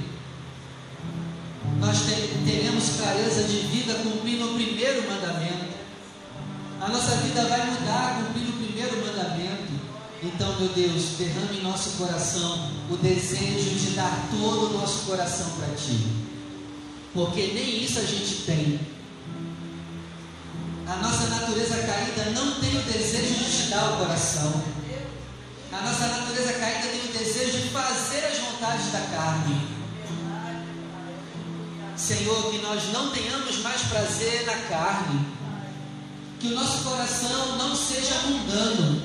Nós 1.78 1.98
teremos 2.82 2.96
clareza 2.96 3.44
de 3.44 3.58
vida 3.68 3.94
cumprindo 3.94 4.50
o 4.50 4.54
primeiro 4.54 5.08
mandamento. 5.08 5.72
A 6.80 6.88
nossa 6.88 7.16
vida 7.16 7.44
vai 7.44 7.64
mudar 7.70 8.16
cumprindo 8.16 8.50
o 8.50 8.66
primeiro 8.66 9.06
mandamento. 9.06 9.72
Então, 10.22 10.58
meu 10.58 10.68
Deus, 10.68 11.16
derrame 11.18 11.58
em 11.58 11.62
nosso 11.62 11.90
coração 11.90 12.70
o 12.90 12.96
desejo 12.96 13.70
de 13.70 13.90
dar 13.90 14.28
todo 14.30 14.70
o 14.70 14.78
nosso 14.78 15.06
coração 15.06 15.50
para 15.50 15.74
Ti. 15.74 16.06
Porque 17.14 17.52
nem 17.54 17.84
isso 17.84 17.98
a 17.98 18.04
gente 18.04 18.42
tem. 18.46 18.80
A 20.86 20.96
nossa 20.96 21.28
natureza 21.28 21.76
caída 21.76 22.30
não 22.30 22.60
tem 22.60 22.76
o 22.76 22.82
desejo 22.82 23.34
de 23.34 23.64
te 23.64 23.70
dar 23.70 23.92
o 23.92 23.98
coração. 23.98 24.62
A 25.72 25.80
nossa 25.82 26.06
natureza 26.06 26.52
caída 26.54 26.88
tem 26.88 27.00
o 27.00 27.18
desejo 27.18 27.58
de 27.58 27.68
fazer 27.68 28.26
as 28.26 28.38
vontades 28.38 28.92
da 28.92 29.00
carne. 29.14 29.81
Senhor, 31.96 32.50
que 32.50 32.58
nós 32.58 32.92
não 32.92 33.10
tenhamos 33.10 33.58
mais 33.58 33.82
prazer 33.82 34.46
na 34.46 34.56
carne. 34.68 35.26
Que 36.40 36.48
o 36.48 36.54
nosso 36.54 36.82
coração 36.82 37.56
não 37.56 37.76
seja 37.76 38.14
mundano. 38.26 39.02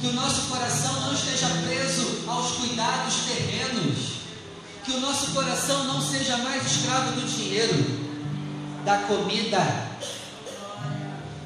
Que 0.00 0.06
o 0.06 0.12
nosso 0.12 0.42
coração 0.42 1.00
não 1.00 1.12
esteja 1.12 1.48
preso 1.66 2.22
aos 2.28 2.52
cuidados 2.52 3.14
terrenos. 3.26 4.18
Que 4.84 4.92
o 4.92 5.00
nosso 5.00 5.32
coração 5.32 5.84
não 5.84 6.00
seja 6.00 6.36
mais 6.38 6.64
escravo 6.64 7.12
do 7.12 7.26
dinheiro, 7.26 8.08
da 8.84 8.98
comida. 8.98 9.88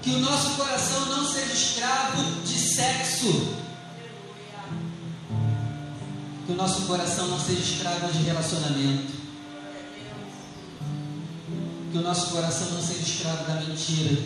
Que 0.02 0.10
o 0.10 0.18
nosso 0.20 0.50
coração 0.50 1.06
não 1.06 1.26
seja 1.26 1.52
escravo 1.52 2.22
de 2.44 2.58
sexo. 2.58 3.56
Que 6.46 6.52
o 6.52 6.56
nosso 6.56 6.82
coração 6.82 7.28
não 7.28 7.40
seja 7.40 7.60
escravo 7.60 8.12
de 8.12 8.22
relacionamento. 8.22 9.21
Que 11.92 11.98
o 11.98 12.02
nosso 12.02 12.30
coração 12.30 12.70
não 12.70 12.80
seja 12.80 13.00
escravo 13.00 13.44
da 13.44 13.60
mentira, 13.60 14.16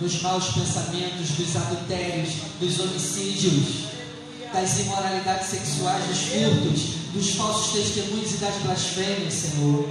dos 0.00 0.20
maus 0.20 0.46
pensamentos, 0.46 1.30
dos 1.30 1.54
adultérios, 1.54 2.30
dos 2.58 2.80
homicídios, 2.80 3.84
das 4.52 4.80
imoralidades 4.80 5.46
sexuais, 5.46 6.04
dos 6.06 6.18
furtos, 6.18 6.80
dos 7.14 7.30
falsos 7.36 7.72
testemunhos 7.72 8.32
e 8.32 8.36
das 8.38 8.56
blasfêmias, 8.56 9.32
Senhor. 9.32 9.88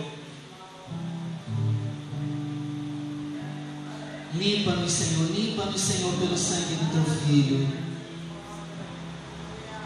Limpa-nos, 4.36 4.92
Senhor, 4.92 5.32
limpa-nos, 5.32 5.80
Senhor, 5.80 6.12
pelo 6.20 6.38
sangue 6.38 6.76
do 6.76 6.92
teu 6.92 7.16
filho. 7.26 7.68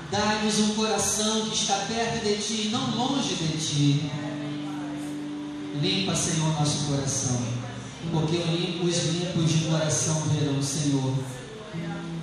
Dá-nos 0.10 0.58
um 0.58 0.74
coração 0.74 1.50
que 1.50 1.56
está 1.56 1.76
perto 1.88 2.24
de 2.24 2.36
ti, 2.38 2.70
não 2.70 2.96
longe 2.96 3.36
de 3.36 3.58
ti. 3.60 4.12
Limpa, 5.82 6.16
Senhor, 6.16 6.54
nosso 6.54 6.86
coração, 6.86 7.42
porque 8.12 8.38
os 8.84 9.06
limpos 9.06 9.52
de 9.52 9.66
coração 9.66 10.22
verão, 10.32 10.62
Senhor. 10.62 11.14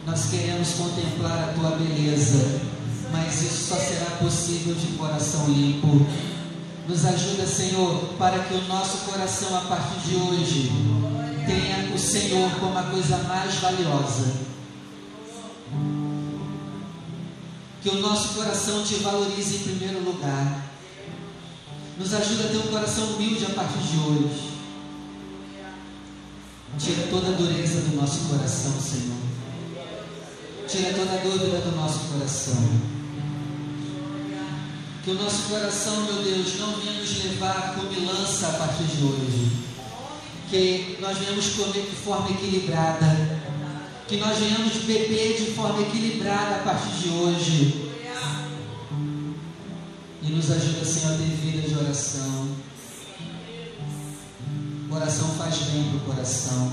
Nós 0.07 0.27
queremos 0.31 0.71
contemplar 0.75 1.51
a 1.51 1.53
tua 1.53 1.71
beleza, 1.71 2.61
mas 3.11 3.43
isso 3.43 3.69
só 3.69 3.77
será 3.77 4.17
possível 4.17 4.75
de 4.75 4.97
coração 4.97 5.49
limpo. 5.49 6.07
Nos 6.89 7.05
ajuda, 7.05 7.47
Senhor, 7.47 8.15
para 8.19 8.39
que 8.39 8.55
o 8.55 8.69
nosso 8.69 8.99
coração, 8.99 9.57
a 9.57 9.63
partir 9.63 10.09
de 10.09 10.17
hoje, 10.17 10.71
tenha 11.47 11.93
o 11.95 11.99
Senhor 11.99 12.51
como 12.61 12.79
a 12.79 12.85
coisa 12.85 13.19
mais 13.19 13.55
valiosa. 13.57 14.33
Que 17.83 17.89
o 17.89 18.01
nosso 18.01 18.35
coração 18.35 18.83
te 18.85 18.95
valorize 18.97 19.57
em 19.57 19.59
primeiro 19.61 20.05
lugar. 20.05 20.70
Nos 22.01 22.15
ajuda 22.15 22.45
a 22.45 22.49
ter 22.49 22.57
um 22.57 22.73
coração 22.73 23.05
humilde 23.09 23.45
a 23.45 23.51
partir 23.51 23.79
de 23.81 23.99
hoje. 23.99 24.53
Tira 26.79 27.07
toda 27.11 27.29
a 27.29 27.33
dureza 27.33 27.83
do 27.83 27.97
nosso 27.97 28.21
coração, 28.21 28.73
Senhor. 28.81 29.19
Tira 30.67 30.95
toda 30.95 31.13
a 31.13 31.23
dúvida 31.23 31.59
do 31.59 31.77
nosso 31.77 31.99
coração. 32.11 32.57
Que 35.05 35.11
o 35.11 35.15
nosso 35.15 35.51
coração, 35.51 36.05
meu 36.05 36.23
Deus, 36.23 36.59
não 36.59 36.73
venha 36.81 37.01
nos 37.01 37.23
levar 37.23 37.51
à 37.51 37.75
comilança 37.75 38.49
a 38.49 38.53
partir 38.53 38.85
de 38.85 39.05
hoje. 39.05 39.53
Que 40.49 40.97
nós 41.03 41.19
venhamos 41.19 41.51
comer 41.51 41.83
de 41.83 41.97
forma 41.97 42.31
equilibrada. 42.31 43.41
Que 44.09 44.17
nós 44.17 44.39
venhamos 44.39 44.73
beber 44.85 45.37
de 45.37 45.51
forma 45.51 45.83
equilibrada 45.83 46.57
a 46.57 46.59
partir 46.61 46.93
de 46.93 47.09
hoje. 47.11 47.90
Nos 50.41 50.53
ajuda, 50.53 50.85
Senhor, 50.87 51.13
a 51.13 51.19
ter 51.19 51.25
vida 51.25 51.69
de 51.69 51.75
oração. 51.75 52.49
Oração 54.91 55.29
faz 55.37 55.59
bem 55.59 55.85
para 55.85 55.97
o 55.99 56.01
coração. 56.01 56.73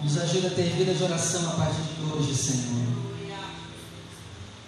Nos 0.00 0.16
ajuda 0.16 0.46
a 0.46 0.50
ter 0.50 0.70
vida 0.76 0.94
de 0.94 1.02
oração 1.02 1.50
a 1.50 1.54
partir 1.54 1.82
de 1.82 2.12
hoje, 2.12 2.32
Senhor. 2.32 2.86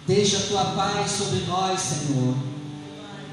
Deixa 0.05 0.37
a 0.37 0.41
tua 0.41 0.65
paz 0.65 1.11
sobre 1.11 1.39
nós, 1.47 1.79
Senhor. 1.79 2.35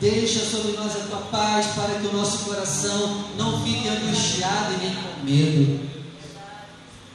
Deixa 0.01 0.39
sobre 0.39 0.77
nós 0.77 0.95
a 0.95 1.01
tua 1.01 1.23
paz 1.23 1.67
para 1.75 1.99
que 1.99 2.07
o 2.07 2.13
nosso 2.13 2.45
coração 2.45 3.25
não 3.37 3.61
fique 3.65 3.89
angustiado 3.89 4.75
e 4.75 4.87
nem 4.87 4.95
com 4.95 5.25
medo. 5.25 5.91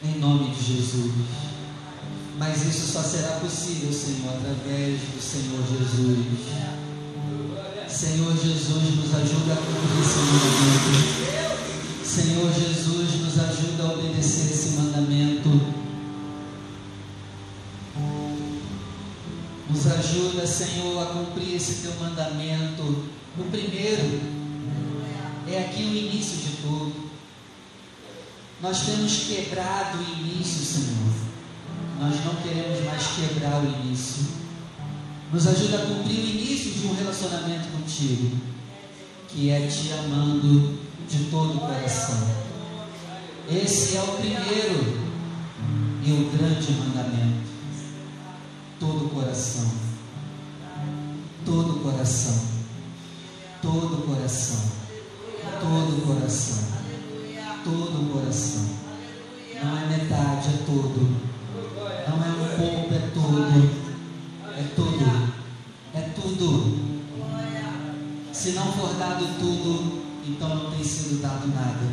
Em 0.03 0.19
nome 0.19 0.53
de 0.53 0.61
Jesus. 0.61 1.50
Mas 2.37 2.63
isso 2.63 2.91
só 2.91 3.03
será 3.03 3.39
possível, 3.39 3.91
Senhor, 3.93 4.33
através 4.33 4.99
do 5.01 5.21
Senhor 5.21 5.63
Jesus. 5.67 6.27
Senhor 7.87 8.35
Jesus, 8.35 8.95
nos 8.95 9.13
ajuda 9.13 9.53
a 9.53 9.57
cumprir 9.57 10.01
esse 10.01 10.19
mandamento. 10.19 11.41
Senhor 12.03 12.53
Jesus, 12.53 13.21
nos 13.21 13.39
ajuda 13.39 13.83
a 13.83 13.93
obedecer 13.93 14.51
esse 14.51 14.69
mandamento. 14.77 15.49
Nos 19.69 19.87
ajuda, 19.87 20.47
Senhor, 20.47 21.01
a 21.01 21.05
cumprir 21.07 21.55
esse 21.55 21.81
teu 21.83 21.93
mandamento. 21.99 23.05
O 23.37 23.43
primeiro 23.51 24.21
é 25.47 25.59
aqui 25.59 25.83
o 25.83 25.95
início 25.95 26.37
de 26.37 26.57
tudo. 26.57 27.11
Nós 28.61 28.81
temos 28.85 29.23
quebrado 29.27 29.97
o 29.97 30.19
início, 30.19 30.65
Senhor. 30.65 31.30
Nós 31.99 32.25
não 32.25 32.35
queremos 32.35 32.83
mais 32.85 33.07
quebrar 33.07 33.61
o 33.61 33.65
início. 33.65 34.25
Nos 35.31 35.47
ajuda 35.47 35.77
a 35.77 35.85
cumprir 35.85 36.19
o 36.19 36.29
início 36.29 36.71
de 36.71 36.87
um 36.87 36.95
relacionamento 36.95 37.67
contigo, 37.69 38.37
que 39.27 39.49
é 39.49 39.67
te 39.67 39.93
amando 39.93 40.79
de 41.07 41.25
todo 41.25 41.57
o 41.57 41.59
coração. 41.59 42.27
Esse 43.49 43.97
é 43.97 44.01
o 44.01 44.17
primeiro 44.17 45.01
e 46.03 46.11
o 46.11 46.37
grande 46.37 46.71
mandamento. 46.71 47.49
Todo 48.79 49.13
coração. 49.13 49.71
Todo 51.45 51.83
coração. 51.83 52.41
Todo 53.61 54.05
coração. 54.07 54.71
Todo 55.59 56.05
coração. 56.05 56.63
Todo 57.63 58.13
coração. 58.13 58.69
Não 59.63 59.77
é 59.77 59.85
metade, 59.85 60.49
é 60.49 60.65
todo. 60.65 61.30
Dado 69.01 69.25
tudo, 69.39 70.03
então 70.27 70.47
não 70.47 70.71
tem 70.71 70.83
sido 70.83 71.21
dado 71.23 71.47
nada. 71.47 71.89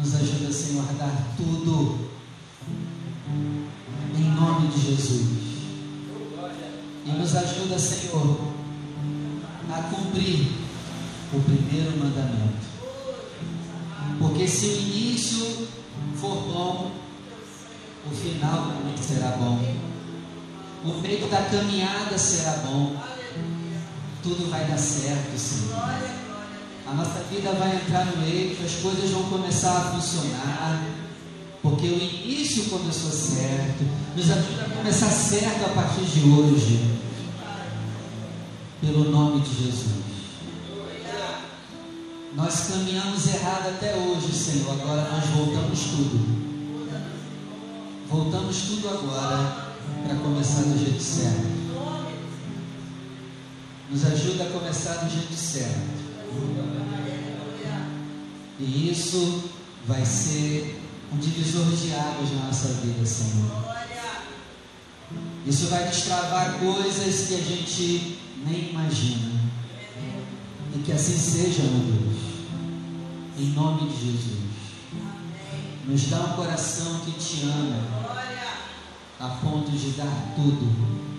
Nos 0.00 0.14
ajuda, 0.14 0.50
Senhor, 0.50 0.84
a 0.88 0.92
dar 0.92 1.34
tudo. 1.36 2.08
Em 4.16 4.24
nome 4.30 4.68
de 4.68 4.80
Jesus. 4.80 5.28
E 7.04 7.10
nos 7.10 7.36
ajuda, 7.36 7.78
Senhor, 7.78 8.40
a 9.70 9.82
cumprir 9.82 10.50
o 11.34 11.40
primeiro 11.40 11.98
mandamento. 11.98 12.66
Porque 14.18 14.48
se 14.48 14.66
o 14.66 14.80
início 14.80 15.68
for 16.16 16.36
bom, 16.36 16.92
o 18.10 18.14
final 18.14 18.68
também 18.68 18.96
será 18.96 19.36
bom. 19.36 19.60
O 20.84 21.00
meio 21.02 21.28
da 21.28 21.42
caminhada 21.42 22.16
será 22.16 22.52
bom. 22.64 22.96
Tudo 24.22 24.50
vai 24.50 24.64
dar 24.66 24.78
certo, 24.78 25.38
Senhor. 25.38 26.28
A 26.86 26.94
nossa 26.94 27.20
vida 27.30 27.52
vai 27.52 27.76
entrar 27.76 28.06
no 28.06 28.26
eixo, 28.26 28.64
as 28.64 28.76
coisas 28.76 29.10
vão 29.10 29.24
começar 29.24 29.76
a 29.76 29.92
funcionar. 29.92 30.84
Porque 31.62 31.86
o 31.86 31.98
início 31.98 32.64
começou 32.64 33.10
certo. 33.10 33.84
Nos 34.16 34.30
ajuda 34.30 34.64
a 34.64 34.76
começar 34.76 35.10
certo 35.10 35.64
a 35.66 35.68
partir 35.74 36.04
de 36.04 36.30
hoje. 36.30 36.98
Pelo 38.80 39.10
nome 39.10 39.40
de 39.42 39.64
Jesus. 39.64 39.98
Nós 42.34 42.68
caminhamos 42.68 43.26
errado 43.34 43.68
até 43.68 43.94
hoje, 43.96 44.32
Senhor. 44.32 44.80
Agora 44.80 45.10
nós 45.10 45.24
voltamos 45.26 45.80
tudo. 45.80 46.48
Voltamos 48.08 48.56
tudo 48.62 48.88
agora 48.88 49.74
para 50.06 50.16
começar 50.16 50.62
do 50.62 50.78
jeito 50.78 51.02
certo. 51.02 51.67
Nos 53.90 54.04
ajuda 54.04 54.44
a 54.44 54.50
começar 54.50 54.94
do 55.04 55.10
jeito 55.10 55.34
certo. 55.34 56.08
E 58.60 58.90
isso 58.90 59.44
vai 59.86 60.04
ser 60.04 60.82
um 61.12 61.16
divisor 61.16 61.64
de 61.74 61.94
águas 61.94 62.30
na 62.32 62.46
nossa 62.46 62.68
vida, 62.82 63.06
Senhor. 63.06 63.78
Isso 65.46 65.68
vai 65.68 65.88
destravar 65.88 66.58
coisas 66.58 67.28
que 67.28 67.34
a 67.34 67.38
gente 67.38 68.18
nem 68.44 68.70
imagina. 68.70 69.40
E 70.74 70.78
que 70.80 70.92
assim 70.92 71.16
seja, 71.16 71.62
meu 71.62 71.80
Deus. 71.80 72.18
Em 73.38 73.46
nome 73.54 73.88
de 73.88 74.06
Jesus. 74.06 74.48
Nos 75.86 76.02
dá 76.08 76.20
um 76.20 76.32
coração 76.34 77.00
que 77.00 77.12
te 77.12 77.44
ama. 77.44 78.08
A 79.18 79.28
ponto 79.40 79.70
de 79.70 79.90
dar 79.92 80.34
tudo. 80.36 81.17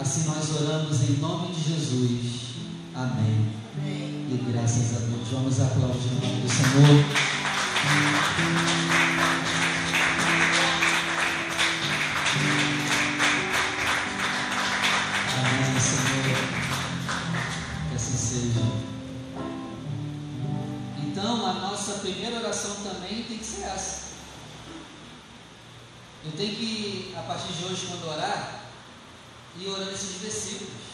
Assim 0.00 0.24
nós 0.24 0.50
oramos 0.62 0.98
em 1.02 1.18
nome 1.18 1.54
de 1.54 1.62
Jesus. 1.62 2.54
Amém. 2.94 3.52
E 3.84 4.50
graças 4.50 4.96
a 4.96 5.00
Deus. 5.00 5.28
Vamos 5.30 5.60
aplaudir 5.60 6.08
o 6.08 6.26
nome 6.26 6.40
do 6.40 6.48
Senhor. 6.48 7.04
Amém, 15.36 15.80
Senhor. 15.80 16.38
Que 17.90 17.94
assim 17.94 18.16
seja. 18.16 18.62
Então, 20.96 21.46
a 21.46 21.52
nossa 21.52 21.92
primeira 21.98 22.38
oração 22.38 22.74
também 22.76 23.24
tem 23.24 23.36
que 23.36 23.44
ser 23.44 23.64
essa. 23.64 24.00
Eu 26.24 26.32
tenho 26.32 26.56
que, 26.56 27.14
a 27.18 27.20
partir 27.20 27.52
de 27.52 27.64
hoje, 27.66 27.86
quando 27.86 28.08
orar, 28.14 28.59
ir 29.58 29.68
orando 29.68 29.90
esses 29.90 30.20
versículos. 30.20 30.90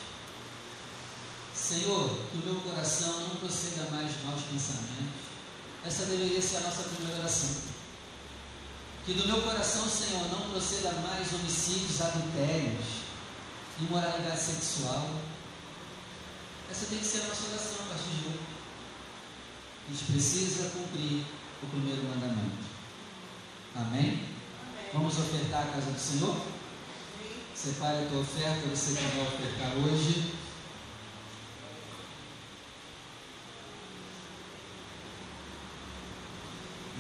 Senhor, 1.55 2.09
que 2.31 2.39
o 2.39 2.53
meu 2.53 2.61
coração 2.61 3.21
não 3.21 3.37
proceda 3.37 3.91
mais 3.91 4.13
de 4.13 4.25
maus 4.25 4.43
pensamentos. 4.43 5.27
Essa 5.85 6.07
deveria 6.07 6.41
ser 6.41 6.59
a 6.59 6.61
nossa 6.61 6.83
primeira 6.85 7.21
oração. 7.21 7.51
Que 9.05 9.15
do 9.15 9.27
meu 9.27 9.41
coração, 9.43 9.89
Senhor, 9.89 10.29
não 10.31 10.51
proceda 10.51 10.93
mais 10.93 11.33
homicídios, 11.33 12.01
adultérios, 12.01 12.85
imoralidade 13.81 14.41
sexual. 14.41 15.09
Essa 16.71 16.87
tem 16.87 16.99
que 16.99 17.05
ser 17.05 17.23
a 17.23 17.29
nossa 17.29 17.49
oração 17.49 17.87
a 17.87 17.89
partir 17.91 18.11
de 18.11 18.29
hoje. 18.29 18.41
A 19.89 19.93
gente 19.93 20.13
precisa 20.13 20.71
cumprir 20.71 21.25
o 21.63 21.67
primeiro 21.67 22.03
mandamento. 22.03 22.67
Amém? 23.77 24.25
Vamos 24.93 25.19
ofertar 25.19 25.63
a 25.63 25.73
casa 25.73 25.91
do 25.91 26.01
Senhor? 26.01 26.56
Separe 27.57 28.05
a 28.05 28.09
tua 28.11 28.21
oferta, 28.21 28.69
você 28.69 28.95
que 28.95 29.17
vai 29.17 29.27
ofertar 29.27 29.73
hoje. 29.79 30.35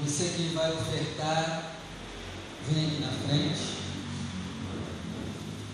Você 0.03 0.25
que 0.35 0.55
vai 0.55 0.73
ofertar, 0.73 1.77
vem 2.69 2.87
aqui 2.87 3.01
na 3.01 3.13
frente. 3.13 3.77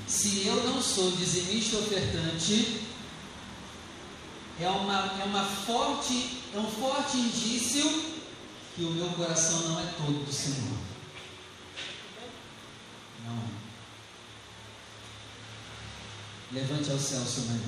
Se 0.08 0.46
eu 0.48 0.64
não 0.64 0.82
sou 0.82 1.12
dizimista 1.12 1.76
ofertante, 1.76 2.82
é, 4.60 4.68
uma, 4.68 5.20
é, 5.20 5.24
uma 5.24 5.44
forte, 5.44 6.42
é 6.52 6.58
um 6.58 6.66
forte 6.66 7.18
indício 7.18 7.88
que 8.74 8.82
o 8.82 8.90
meu 8.90 9.08
coração 9.10 9.60
não 9.68 9.80
é 9.80 9.86
todo 9.96 10.24
do 10.24 10.32
Senhor. 10.32 10.76
Não 13.24 13.36
é. 13.36 13.71
Levante 16.52 16.90
ao 16.90 16.98
céu 16.98 17.24
seu 17.24 17.44
mão. 17.44 17.58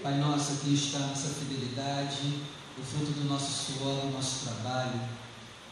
Pai 0.00 0.18
nosso, 0.18 0.52
aqui 0.52 0.74
está 0.74 0.98
a 0.98 1.06
nossa 1.08 1.28
fidelidade, 1.28 2.38
o 2.78 2.82
fruto 2.82 3.10
do 3.10 3.24
nosso 3.28 3.72
suor, 3.72 4.02
do 4.02 4.12
nosso 4.12 4.44
trabalho. 4.46 5.00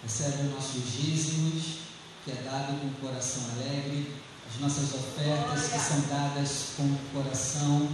Recebe 0.03 0.49
os 0.49 0.55
nossos 0.55 0.83
dízimos, 0.83 1.79
que 2.25 2.33
é 2.33 2.43
dado 2.43 2.81
com 2.81 2.89
o 2.89 3.09
coração 3.09 3.45
alegre, 3.53 4.17
as 4.53 4.61
nossas 4.61 4.93
ofertas, 4.95 5.69
que 5.69 5.79
são 5.79 6.01
dadas 6.09 6.71
com 6.77 6.83
o 6.83 6.99
coração 7.13 7.89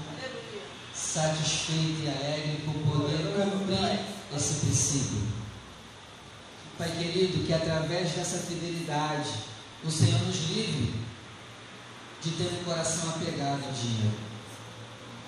satisfeito 0.95 2.03
e 2.03 2.09
alegre 2.09 2.63
por 2.65 2.75
poder 2.93 3.51
cumprir 3.51 4.01
esse 4.35 4.61
princípio. 4.61 5.23
Pai 6.79 6.91
querido, 6.91 7.45
que 7.45 7.53
através 7.53 8.13
dessa 8.13 8.39
fidelidade 8.39 9.31
o 9.85 9.91
Senhor 9.91 10.19
nos 10.21 10.49
livre 10.49 11.04
de 12.25 12.31
ter 12.31 12.59
um 12.59 12.65
coração 12.65 13.11
apegado 13.11 13.65
ao 13.67 13.73
dinheiro. 13.73 14.17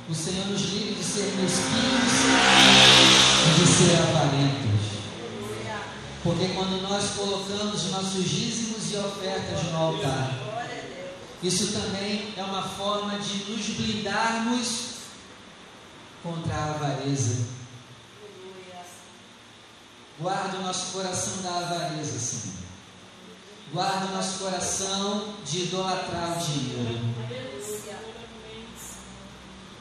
O 0.08 0.14
Senhor 0.14 0.46
nos 0.46 0.62
livre 0.62 0.94
de 0.94 1.04
ser 1.04 1.34
mesquinhos 1.36 2.12
e 3.44 3.60
de 3.60 3.66
ser 3.66 3.96
avarentos. 3.96 4.96
Porque 6.22 6.48
quando 6.54 6.80
nós 6.82 7.10
colocamos 7.10 7.90
nossos 7.90 8.24
dízimos 8.24 8.92
e 8.92 8.96
ofertas 8.96 9.62
no 9.64 9.76
altar, 9.76 10.30
isso 11.42 11.72
também 11.72 12.32
é 12.34 12.42
uma 12.42 12.62
forma 12.62 13.18
de 13.18 13.50
nos 13.50 13.66
blindarmos 13.66 14.94
contra 16.22 16.54
a 16.54 16.70
avareza. 16.70 17.46
Guarda 20.18 20.58
o 20.58 20.62
nosso 20.62 20.92
coração 20.92 21.42
da 21.42 21.58
avareza, 21.58 22.18
Senhor. 22.18 22.65
Guarda 23.72 24.06
o 24.06 24.16
nosso 24.16 24.38
coração 24.38 25.34
de 25.44 25.64
idolatrar 25.64 26.36
o 26.36 26.46
dinheiro. 26.46 27.00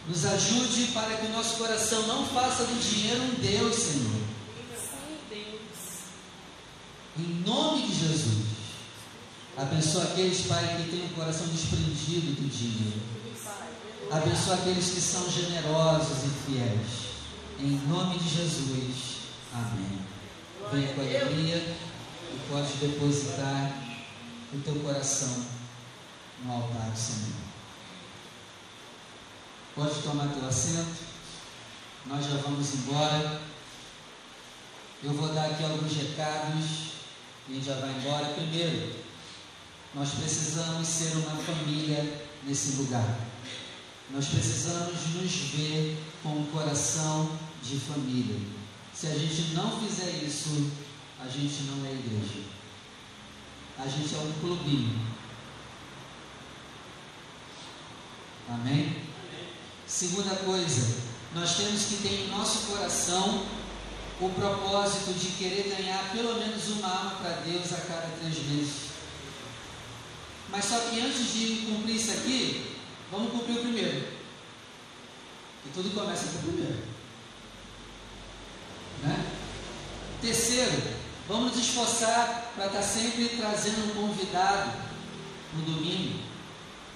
Nos 0.07 0.25
ajude 0.25 0.91
para 0.93 1.17
que 1.17 1.27
o 1.27 1.31
nosso 1.31 1.57
coração 1.57 2.05
não 2.07 2.25
faça 2.27 2.63
do 2.63 2.79
dinheiro 2.79 3.21
um 3.21 3.35
Deus, 3.35 3.75
Senhor. 3.75 4.21
Em 7.17 7.43
nome 7.45 7.87
de 7.87 7.95
Jesus. 7.95 8.45
Abençoa 9.57 10.03
aqueles, 10.03 10.41
Pai, 10.47 10.77
que 10.77 10.91
têm 10.91 11.05
o 11.05 11.15
coração 11.15 11.47
desprendido 11.47 12.33
do 12.33 12.49
dinheiro. 12.49 13.01
Abençoa 14.11 14.55
aqueles 14.55 14.89
que 14.89 15.01
são 15.01 15.29
generosos 15.29 16.23
e 16.25 16.51
fiéis. 16.51 17.05
Em 17.59 17.79
nome 17.87 18.19
de 18.19 18.29
Jesus. 18.29 19.15
Amém. 19.53 19.99
Venha 20.71 20.93
com 20.93 21.01
alegria 21.01 21.75
e 22.33 22.49
pode 22.49 22.73
depositar 22.77 23.83
o 24.53 24.59
teu 24.59 24.75
coração 24.75 25.45
no 26.43 26.53
altar 26.53 26.91
do 26.91 26.97
Senhor. 26.97 27.45
Pode 29.75 30.01
tomar 30.01 30.27
teu 30.29 30.47
assento. 30.47 31.03
Nós 32.05 32.25
já 32.25 32.37
vamos 32.37 32.73
embora. 32.75 33.41
Eu 35.03 35.13
vou 35.13 35.33
dar 35.33 35.47
aqui 35.47 35.63
alguns 35.63 35.93
recados 35.93 36.65
e 37.47 37.51
a 37.51 37.55
gente 37.55 37.65
já 37.65 37.75
vai 37.75 37.89
embora. 37.91 38.33
Primeiro, 38.33 39.05
Nós 39.95 40.09
precisamos 40.09 40.85
ser 40.85 41.15
uma 41.15 41.37
família 41.37 42.21
nesse 42.45 42.75
lugar. 42.75 43.17
Nós 44.11 44.27
precisamos 44.27 45.15
nos 45.15 45.31
ver 45.31 45.97
com 46.21 46.29
um 46.29 46.45
coração 46.47 47.31
de 47.63 47.79
família. 47.79 48.35
Se 48.93 49.07
a 49.07 49.17
gente 49.17 49.53
não 49.53 49.79
fizer 49.79 50.21
isso, 50.23 50.69
a 51.23 51.27
gente 51.27 51.63
não 51.63 51.85
é 51.85 51.91
igreja. 51.91 52.43
A 53.77 53.87
gente 53.87 54.15
é 54.15 54.17
um 54.17 54.33
clubinho. 54.39 54.99
Amém? 58.49 59.03
Segunda 59.87 60.35
coisa, 60.35 61.03
nós 61.33 61.57
temos 61.57 61.85
que 61.85 61.95
ter 61.97 62.25
em 62.25 62.27
nosso 62.29 62.67
coração 62.67 63.45
o 64.19 64.29
propósito 64.29 65.13
de 65.13 65.27
querer 65.31 65.75
ganhar 65.75 66.11
pelo 66.11 66.35
menos 66.39 66.67
uma 66.69 66.87
alma 66.87 67.11
para 67.15 67.41
Deus 67.41 67.73
a 67.73 67.81
cada 67.81 68.07
três 68.17 68.37
meses. 68.47 68.85
Mas 70.49 70.65
só 70.65 70.79
que 70.79 71.01
antes 71.01 71.33
de 71.33 71.65
cumprir 71.65 71.95
isso 71.95 72.11
aqui, 72.11 72.77
vamos 73.11 73.31
cumprir 73.31 73.57
o 73.57 73.61
primeiro. 73.61 74.07
E 75.65 75.69
tudo 75.73 75.93
começa 75.93 76.27
com 76.27 76.37
o 76.37 76.51
primeiro. 76.51 76.77
Né? 79.03 79.31
Terceiro, 80.21 81.04
vamos 81.27 81.55
nos 81.55 81.65
esforçar 81.67 82.51
para 82.55 82.67
estar 82.67 82.81
sempre 82.81 83.29
trazendo 83.29 83.91
um 83.91 84.07
convidado 84.07 84.71
no 85.53 85.61
domingo. 85.63 86.19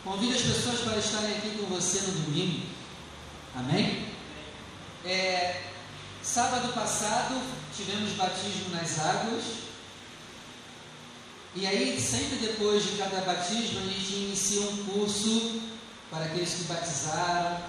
Convide 0.03 0.35
as 0.35 0.41
pessoas 0.41 0.79
para 0.81 0.97
estarem 0.97 1.37
aqui 1.37 1.57
com 1.57 1.65
você 1.65 1.99
no 2.01 2.25
domingo. 2.25 2.65
Amém? 3.55 4.07
É, 5.05 5.63
sábado 6.21 6.73
passado 6.73 7.41
tivemos 7.75 8.11
batismo 8.11 8.69
nas 8.71 8.99
águas. 8.99 9.43
E 11.55 11.65
aí, 11.65 11.99
sempre 11.99 12.37
depois 12.37 12.83
de 12.83 12.97
cada 12.97 13.21
batismo, 13.21 13.79
a 13.79 13.83
gente 13.83 14.13
inicia 14.13 14.61
um 14.61 14.85
curso 14.85 15.61
para 16.11 16.25
aqueles 16.25 16.53
que 16.53 16.63
batizaram, 16.63 17.61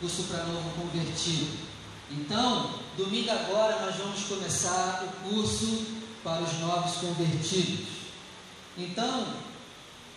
curso 0.00 0.24
para 0.24 0.44
novo 0.44 0.70
convertido. 0.70 1.56
Então, 2.10 2.80
domingo 2.96 3.30
agora 3.30 3.86
nós 3.86 3.96
vamos 3.96 4.24
começar 4.24 5.04
o 5.04 5.28
curso 5.30 5.97
para 6.22 6.42
os 6.42 6.58
novos 6.60 6.96
convertidos. 6.96 7.86
Então, 8.76 9.34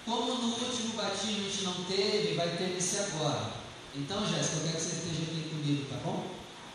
como 0.05 0.35
no 0.35 0.47
último 0.53 0.95
batismo 0.95 1.39
a 1.39 1.49
gente 1.49 1.63
não 1.63 1.83
teve, 1.85 2.35
vai 2.35 2.49
ter 2.57 2.75
esse 2.77 2.97
agora. 2.97 3.51
Então, 3.95 4.25
Jéssica, 4.25 4.57
eu 4.57 4.63
quero 4.63 4.75
que 4.75 4.81
você 4.81 4.95
esteja 4.95 5.23
aqui 5.23 5.49
comigo, 5.49 5.85
tá 5.89 5.97
bom? 6.03 6.25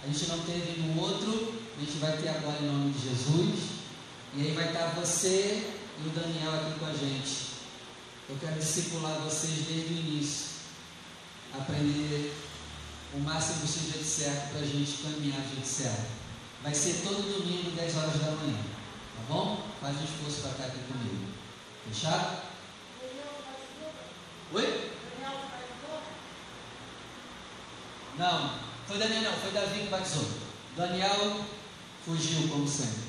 A 0.03 0.07
gente 0.07 0.29
não 0.29 0.39
teve 0.41 0.81
no 0.83 1.01
outro, 1.01 1.55
a 1.77 1.81
gente 1.81 1.99
vai 1.99 2.17
ter 2.17 2.29
agora 2.29 2.59
em 2.61 2.67
nome 2.67 2.93
de 2.93 3.09
Jesus. 3.09 3.77
E 4.35 4.43
aí 4.43 4.53
vai 4.53 4.69
estar 4.69 4.95
você 4.95 5.73
e 5.99 6.07
o 6.07 6.11
Daniel 6.11 6.55
aqui 6.55 6.79
com 6.79 6.87
a 6.87 6.93
gente. 6.93 7.47
Eu 8.29 8.37
quero 8.41 8.59
discipular 8.59 9.19
vocês 9.21 9.67
desde 9.67 9.95
o 9.95 9.99
início. 9.99 10.47
Aprender 11.59 12.35
o 13.15 13.21
máximo 13.21 13.61
possível 13.61 13.99
de 13.99 14.07
certo 14.07 14.51
para 14.51 14.61
a 14.61 14.67
gente 14.67 14.93
caminhar 15.03 15.41
de 15.41 15.67
certo. 15.67 16.07
Vai 16.63 16.75
ser 16.75 17.01
todo 17.03 17.39
domingo, 17.39 17.71
10 17.71 17.97
horas 17.97 18.21
da 18.21 18.31
manhã. 18.33 18.76
Tá 19.17 19.35
bom? 19.35 19.63
Faz 19.81 19.97
um 19.97 20.05
esforço 20.05 20.41
para 20.43 20.51
estar 20.51 20.65
aqui 20.65 20.79
comigo. 20.87 21.27
Fechado? 21.89 22.43
Oi? 24.53 24.93
Não, 28.19 28.51
foi 28.87 28.99
Daniel 28.99 29.23
não, 29.23 29.33
foi 29.33 29.51
Davi 29.53 29.81
que 29.81 29.89
batizou. 29.89 30.27
Daniel 30.77 31.45
fugiu, 32.05 32.49
como 32.49 32.69
sempre. 32.69 33.05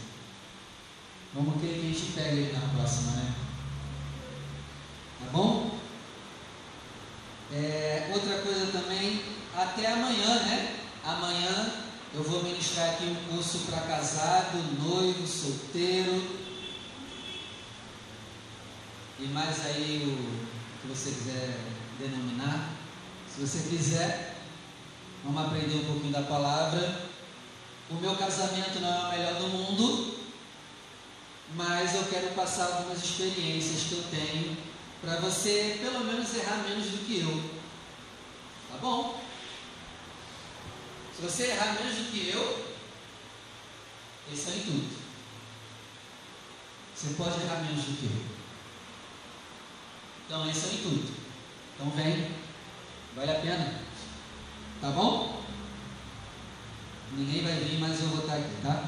Vamos 1.33 1.61
querer 1.61 1.79
que 1.79 1.91
a 1.91 1.93
gente 1.93 2.11
pegue 2.13 2.37
ele 2.37 2.53
na 2.53 2.75
próxima, 2.75 3.11
né? 3.11 3.33
Tá 5.19 5.25
bom? 5.31 5.77
É, 7.53 8.09
outra 8.13 8.39
coisa 8.39 8.71
também, 8.71 9.23
até 9.55 9.93
amanhã, 9.93 10.39
né? 10.43 10.79
Amanhã 11.03 11.86
eu 12.13 12.23
vou 12.23 12.43
ministrar 12.43 12.91
aqui 12.91 13.05
um 13.05 13.35
curso 13.35 13.59
para 13.69 13.81
casado, 13.81 14.57
noivo, 14.81 15.27
solteiro. 15.27 16.47
E 19.19 19.25
mais 19.27 19.65
aí 19.65 20.03
o 20.05 20.81
que 20.81 20.87
você 20.87 21.11
quiser 21.11 21.59
denominar. 21.99 22.69
Se 23.27 23.41
você 23.41 23.69
quiser, 23.69 24.35
vamos 25.23 25.45
aprender 25.45 25.75
um 25.75 25.85
pouquinho 25.85 26.13
da 26.13 26.23
palavra. 26.23 27.07
O 27.89 27.95
meu 27.95 28.15
casamento 28.15 28.79
não 28.79 28.89
é 28.89 29.05
o 29.05 29.09
melhor 29.11 29.35
do 29.35 29.47
mundo, 29.47 30.19
mas 31.55 31.95
eu 31.95 32.03
quero 32.05 32.33
passar 32.35 32.65
algumas 32.65 33.03
experiências 33.03 33.83
que 33.83 33.93
eu 33.93 34.03
tenho 34.09 34.57
para 35.01 35.17
você 35.17 35.79
pelo 35.81 36.03
menos 36.05 36.35
errar 36.35 36.63
menos 36.67 36.85
do 36.87 37.05
que 37.05 37.19
eu. 37.21 37.57
Tá 38.71 38.77
bom? 38.79 39.26
Se 41.17 41.23
você 41.23 41.47
errar 41.47 41.73
menos 41.73 41.95
do 41.95 42.11
que 42.11 42.29
eu, 42.29 42.75
isso 44.31 44.51
é 44.51 44.53
em 44.53 44.59
tudo. 44.59 44.97
Você 46.95 47.15
pode 47.15 47.41
errar 47.41 47.63
menos 47.63 47.85
do 47.85 47.97
que 47.97 48.05
eu. 48.05 48.37
Então, 50.27 50.47
isso 50.47 50.67
é 50.67 50.73
em 50.73 50.77
tudo. 50.77 51.11
Então, 51.73 51.89
vem. 51.89 52.31
Vale 53.15 53.31
a 53.31 53.39
pena. 53.39 53.81
Tá 54.79 54.91
bom? 54.91 55.43
Ninguém 57.13 57.43
vai 57.43 57.53
vir, 57.61 57.79
mas 57.79 57.99
eu 57.99 58.09
vou 58.09 58.19
estar 58.19 58.35
aqui, 58.35 58.61
tá? 58.61 58.87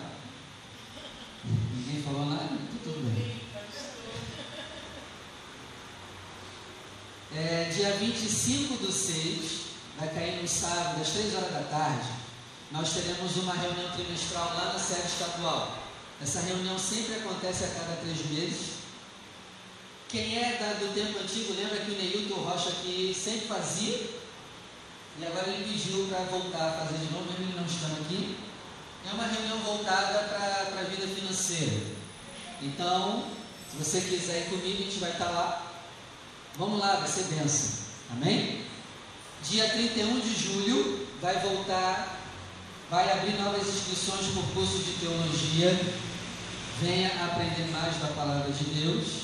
Ninguém 1.46 2.04
falou 2.04 2.28
nada? 2.28 2.44
Tá 2.44 2.80
tudo 2.84 3.12
bem. 3.12 3.42
É, 7.36 7.72
dia 7.74 7.96
25 7.96 8.78
do 8.78 8.92
6, 8.92 9.62
vai 9.98 10.10
cair 10.10 10.42
no 10.44 10.48
sábado, 10.48 11.02
às 11.02 11.10
3 11.10 11.36
horas 11.36 11.54
da 11.54 11.62
tarde, 11.62 12.19
nós 12.72 12.94
teremos 12.94 13.36
uma 13.38 13.54
reunião 13.54 13.92
trimestral 13.92 14.54
lá 14.56 14.74
na 14.74 14.80
sede 14.80 15.08
estadual. 15.08 15.78
Essa 16.22 16.42
reunião 16.42 16.78
sempre 16.78 17.16
acontece 17.16 17.64
a 17.64 17.68
cada 17.68 17.96
três 18.02 18.26
meses. 18.30 18.80
Quem 20.08 20.38
é 20.38 20.58
da, 20.58 20.74
do 20.74 20.94
tempo 20.94 21.20
antigo 21.20 21.54
lembra 21.54 21.80
que 21.80 21.92
o 21.92 21.96
Neilton 21.96 22.42
Rocha 22.42 22.70
aqui 22.70 23.16
sempre 23.18 23.48
fazia, 23.48 24.10
e 25.18 25.26
agora 25.26 25.50
ele 25.50 25.72
pediu 25.72 26.08
para 26.08 26.20
voltar 26.26 26.70
a 26.70 26.86
fazer 26.86 26.98
de 26.98 27.12
novo, 27.12 27.26
mesmo 27.26 27.46
ele 27.46 27.60
não 27.60 27.66
estando 27.66 28.02
aqui. 28.02 28.38
É 29.10 29.14
uma 29.14 29.28
reunião 29.28 29.60
voltada 29.60 30.20
para 30.30 30.80
a 30.80 30.84
vida 30.84 31.08
financeira. 31.08 31.78
Então, 32.62 33.26
se 33.70 33.78
você 33.78 34.02
quiser 34.02 34.42
ir 34.42 34.50
comigo, 34.50 34.82
a 34.82 34.86
gente 34.86 35.00
vai 35.00 35.12
estar 35.12 35.30
lá. 35.30 35.72
Vamos 36.58 36.80
lá, 36.80 36.96
vai 36.98 37.08
ser 37.08 37.24
benção. 37.24 37.86
Amém? 38.12 38.66
Dia 39.44 39.70
31 39.70 40.20
de 40.20 40.36
julho 40.36 41.08
vai 41.22 41.40
voltar, 41.40 42.19
vai 42.90 43.12
abrir 43.12 43.40
novas 43.40 43.68
inscrições 43.68 44.28
por 44.34 44.44
curso 44.54 44.80
de 44.80 44.94
teologia. 44.94 45.80
Venha 46.82 47.26
aprender 47.26 47.70
mais 47.72 47.98
da 47.98 48.08
palavra 48.08 48.52
de 48.52 48.64
Deus. 48.64 49.24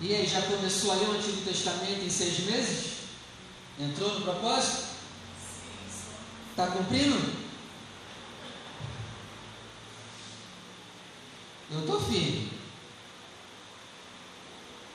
E 0.00 0.14
aí, 0.14 0.26
já 0.26 0.42
começou 0.42 0.92
a 0.92 0.96
ler 0.96 1.08
o 1.08 1.12
Antigo 1.12 1.42
Testamento 1.42 2.04
em 2.04 2.10
seis 2.10 2.40
meses? 2.40 2.94
Entrou 3.78 4.14
no 4.14 4.20
propósito? 4.20 4.94
Está 6.50 6.66
cumprindo? 6.68 7.44
Eu 11.70 11.80
estou 11.80 12.00
firme. 12.00 12.52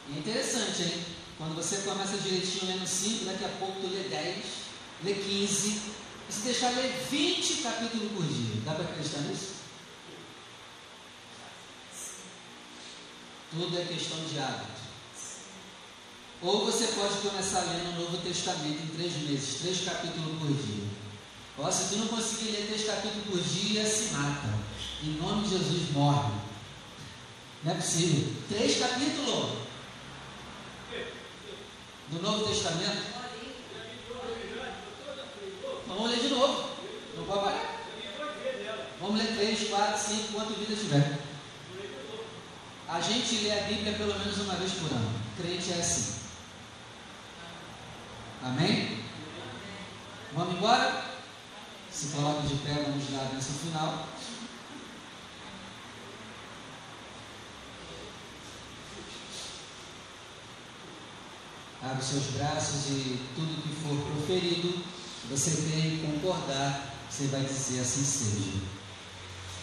E 0.09 0.15
é 0.15 0.19
interessante, 0.19 0.83
hein? 0.83 1.05
Quando 1.37 1.55
você 1.55 1.77
começa 1.77 2.17
direitinho 2.17 2.67
lendo 2.67 2.87
5, 2.87 3.25
daqui 3.25 3.45
a 3.45 3.49
pouco 3.59 3.81
tu 3.81 3.87
lê 3.87 4.03
10, 4.09 4.45
lê 5.03 5.13
15. 5.13 5.81
E 6.29 6.31
se 6.31 6.41
deixar 6.41 6.69
ler 6.75 7.07
20 7.09 7.63
capítulos 7.63 8.11
por 8.11 8.23
dia, 8.23 8.61
dá 8.63 8.75
para 8.75 8.83
acreditar 8.83 9.21
nisso? 9.21 9.53
Tudo 13.51 13.79
é 13.79 13.85
questão 13.85 14.23
de 14.25 14.37
hábito. 14.37 14.79
Ou 16.43 16.65
você 16.65 16.85
pode 16.93 17.15
começar 17.27 17.61
lendo 17.61 17.97
o 17.97 18.01
Novo 18.03 18.17
Testamento 18.17 18.83
em 18.83 18.95
três 18.95 19.13
meses, 19.23 19.59
três 19.61 19.81
capítulos 19.81 20.37
por 20.37 20.47
dia. 20.47 20.87
Ó, 21.57 21.71
se 21.71 21.89
tu 21.89 21.97
não 21.97 22.07
conseguir 22.07 22.51
ler 22.51 22.67
três 22.67 22.85
capítulos 22.85 23.25
por 23.27 23.41
dia, 23.41 23.85
se 23.85 24.13
mata. 24.13 24.47
Em 25.03 25.17
nome 25.17 25.47
de 25.47 25.57
Jesus, 25.57 25.91
morre. 25.91 26.31
Não 27.63 27.71
é 27.71 27.75
possível. 27.75 28.31
Três 28.47 28.77
capítulos 28.79 29.57
do 32.09 32.21
Novo 32.21 32.47
Testamento. 32.47 33.18
Vamos 35.99 36.13
ler 36.13 36.29
de 36.29 36.33
novo. 36.33 36.69
Não 37.17 37.25
pode 37.25 37.43
parar. 37.43 37.83
Vamos 39.01 39.21
ler 39.21 39.35
três, 39.35 39.67
quatro, 39.67 40.01
cinco, 40.01 40.31
quanto 40.31 40.53
vida 40.53 40.73
tiver. 40.73 41.19
A 42.87 43.01
gente 43.01 43.43
lê 43.43 43.51
a 43.51 43.63
Bíblia 43.63 43.97
pelo 43.97 44.17
menos 44.17 44.37
uma 44.37 44.55
vez 44.55 44.71
por 44.75 44.89
ano. 44.93 45.19
Crente 45.35 45.73
é 45.73 45.75
assim. 45.75 46.21
Amém? 48.41 49.03
Vamos 50.33 50.55
embora? 50.55 51.03
Se 51.91 52.07
coloque 52.15 52.47
de 52.47 52.55
pé, 52.59 52.75
vamos 52.75 53.09
dar 53.09 53.19
a 53.19 53.33
bênção 53.33 53.55
final. 53.55 54.07
Abre 61.83 62.01
seus 62.01 62.23
braços 62.37 62.87
e 62.87 63.19
tudo 63.35 63.61
que 63.63 63.75
for 63.75 63.97
proferido, 64.13 64.81
você 65.29 65.51
que 65.51 66.05
concordar, 66.05 66.95
você 67.09 67.27
vai 67.27 67.41
dizer 67.41 67.81
assim 67.81 68.03
seja. 68.03 68.59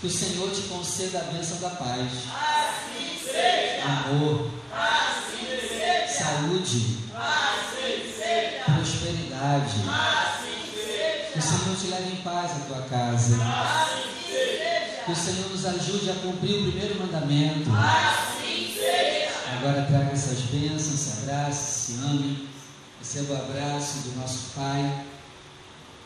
Que 0.00 0.06
o 0.06 0.10
Senhor 0.10 0.50
te 0.50 0.62
conceda 0.62 1.18
a 1.18 1.32
bênção 1.32 1.58
da 1.58 1.70
paz. 1.70 2.12
Assim 2.30 3.18
seja. 3.18 3.84
Amor. 3.84 4.50
Assim 4.72 5.46
seja. 5.46 6.06
Saúde. 6.06 6.98
Assim 7.14 8.12
seja. 8.14 8.64
Prosperidade. 8.74 9.74
Assim 9.88 10.70
seja. 10.74 11.32
Que 11.32 11.38
o 11.38 11.42
Senhor 11.42 11.76
te 11.76 11.86
leve 11.88 12.12
em 12.12 12.22
paz 12.22 12.50
à 12.52 12.60
tua 12.66 12.82
casa. 12.82 13.36
Assim 13.42 14.30
seja. 14.30 15.04
Que 15.04 15.12
o 15.12 15.16
Senhor 15.16 15.50
nos 15.50 15.64
ajude 15.64 16.10
a 16.10 16.14
cumprir 16.14 16.58
o 16.58 16.70
primeiro 16.70 17.00
mandamento. 17.00 17.70
Assim 17.70 18.72
seja. 18.72 19.30
Agora 19.58 19.86
traga 19.86 20.12
essas 20.12 20.40
bênçãos, 20.42 21.00
se 21.00 21.52
se 21.52 21.92
ame. 22.04 22.48
Receba 23.00 23.34
o 23.34 23.36
abraço 23.36 23.98
do 23.98 24.16
nosso 24.20 24.50
Pai, 24.54 25.04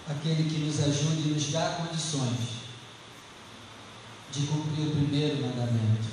aquele 0.08 0.48
que 0.48 0.58
nos 0.58 0.80
ajude 0.80 1.28
e 1.28 1.32
nos 1.32 1.50
dá 1.50 1.84
condições 1.86 2.60
de 4.32 4.46
cumprir 4.46 4.86
o 4.86 4.90
primeiro 4.90 5.42
mandamento. 5.42 6.08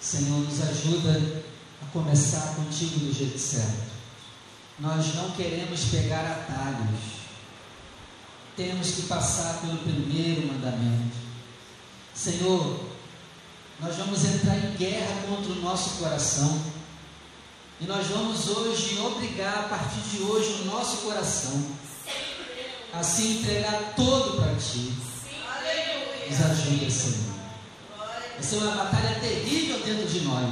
Senhor, 0.00 0.40
nos 0.40 0.60
ajuda 0.62 1.42
a 1.82 1.86
começar 1.92 2.54
contigo 2.54 3.00
do 3.00 3.12
jeito 3.12 3.38
certo. 3.38 3.88
Nós 4.78 5.14
não 5.14 5.30
queremos 5.32 5.84
pegar 5.86 6.24
atalhos. 6.24 7.18
Temos 8.56 8.90
que 8.92 9.02
passar 9.02 9.60
pelo 9.60 9.78
primeiro 9.78 10.46
mandamento. 10.46 11.16
Senhor, 12.14 12.80
nós 13.80 13.96
vamos 13.96 14.24
entrar 14.24 14.56
em 14.56 14.76
guerra 14.76 15.22
contra 15.28 15.52
o 15.52 15.60
nosso 15.60 15.98
coração. 15.98 16.60
E 17.80 17.84
nós 17.84 18.06
vamos 18.08 18.48
hoje 18.48 18.98
obrigar, 18.98 19.58
a 19.58 19.68
partir 19.68 20.00
de 20.00 20.22
hoje, 20.22 20.62
o 20.62 20.64
nosso 20.64 20.98
coração 20.98 21.64
a 22.92 23.02
se 23.02 23.22
entregar 23.28 23.94
todo 23.94 24.40
para 24.40 24.54
Ti. 24.54 24.92
Nos 26.28 26.40
ajuda, 26.40 26.90
Senhor. 26.90 27.38
Essa 28.38 28.56
é 28.56 28.58
uma 28.58 28.84
batalha 28.84 29.20
terrível 29.20 29.80
dentro 29.80 30.06
de 30.06 30.20
nós. 30.20 30.50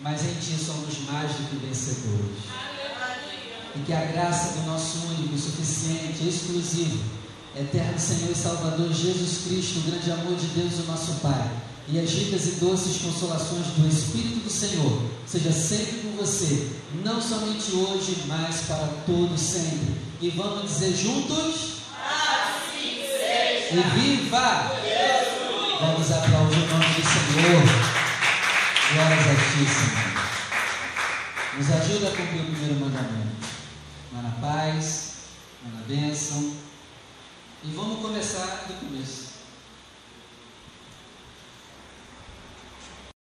Mas 0.00 0.22
em 0.24 0.34
Ti 0.34 0.62
somos 0.62 0.98
mais 1.10 1.30
do 1.32 1.48
que 1.48 1.66
vencedores. 1.66 2.42
E 3.74 3.78
que 3.80 3.92
a 3.92 4.04
graça 4.04 4.60
do 4.60 4.66
nosso 4.66 4.98
único, 5.06 5.38
suficiente, 5.38 6.28
exclusivo, 6.28 7.02
eterno 7.56 7.98
Senhor 7.98 8.30
e 8.30 8.34
Salvador 8.34 8.92
Jesus 8.92 9.44
Cristo, 9.46 9.78
o 9.78 9.90
grande 9.90 10.10
amor 10.10 10.36
de 10.36 10.46
Deus, 10.48 10.80
o 10.80 10.90
nosso 10.90 11.12
Pai, 11.20 11.50
e 11.88 11.98
as 11.98 12.10
ricas 12.10 12.46
e 12.46 12.50
doces 12.52 13.00
consolações 13.00 13.66
do 13.68 13.88
Espírito 13.88 14.44
do 14.44 14.50
Senhor, 14.50 15.02
seja 15.26 15.52
sempre 15.52 16.00
com 16.00 16.16
você, 16.16 16.70
não 17.02 17.20
somente 17.20 17.72
hoje, 17.72 18.24
mas 18.26 18.62
para 18.62 18.86
todo 19.06 19.36
sempre. 19.38 20.11
E 20.22 20.30
vamos 20.30 20.62
dizer 20.62 20.96
juntos: 20.96 21.78
Assim 22.00 23.02
seja. 23.02 23.74
E 23.74 23.82
viva! 23.98 24.70
Vamos 25.80 26.12
aplaudir 26.12 26.60
o 26.60 26.66
nome 26.68 26.84
do 26.84 27.02
Senhor. 27.02 27.62
Glórias 28.92 29.26
a 29.26 29.34
Ti, 29.34 29.66
Senhor. 29.66 30.12
Nos 31.58 31.70
ajuda 31.72 32.06
a 32.06 32.10
cumprir 32.12 32.40
o 32.40 32.44
primeiro 32.44 32.74
mandamento. 32.76 33.48
Na 34.12 34.30
paz, 34.40 35.14
na 35.64 35.82
bênção. 35.88 36.54
E 37.64 37.72
vamos 37.74 38.00
começar 38.00 38.66
do 38.68 38.74
começo. 38.74 39.31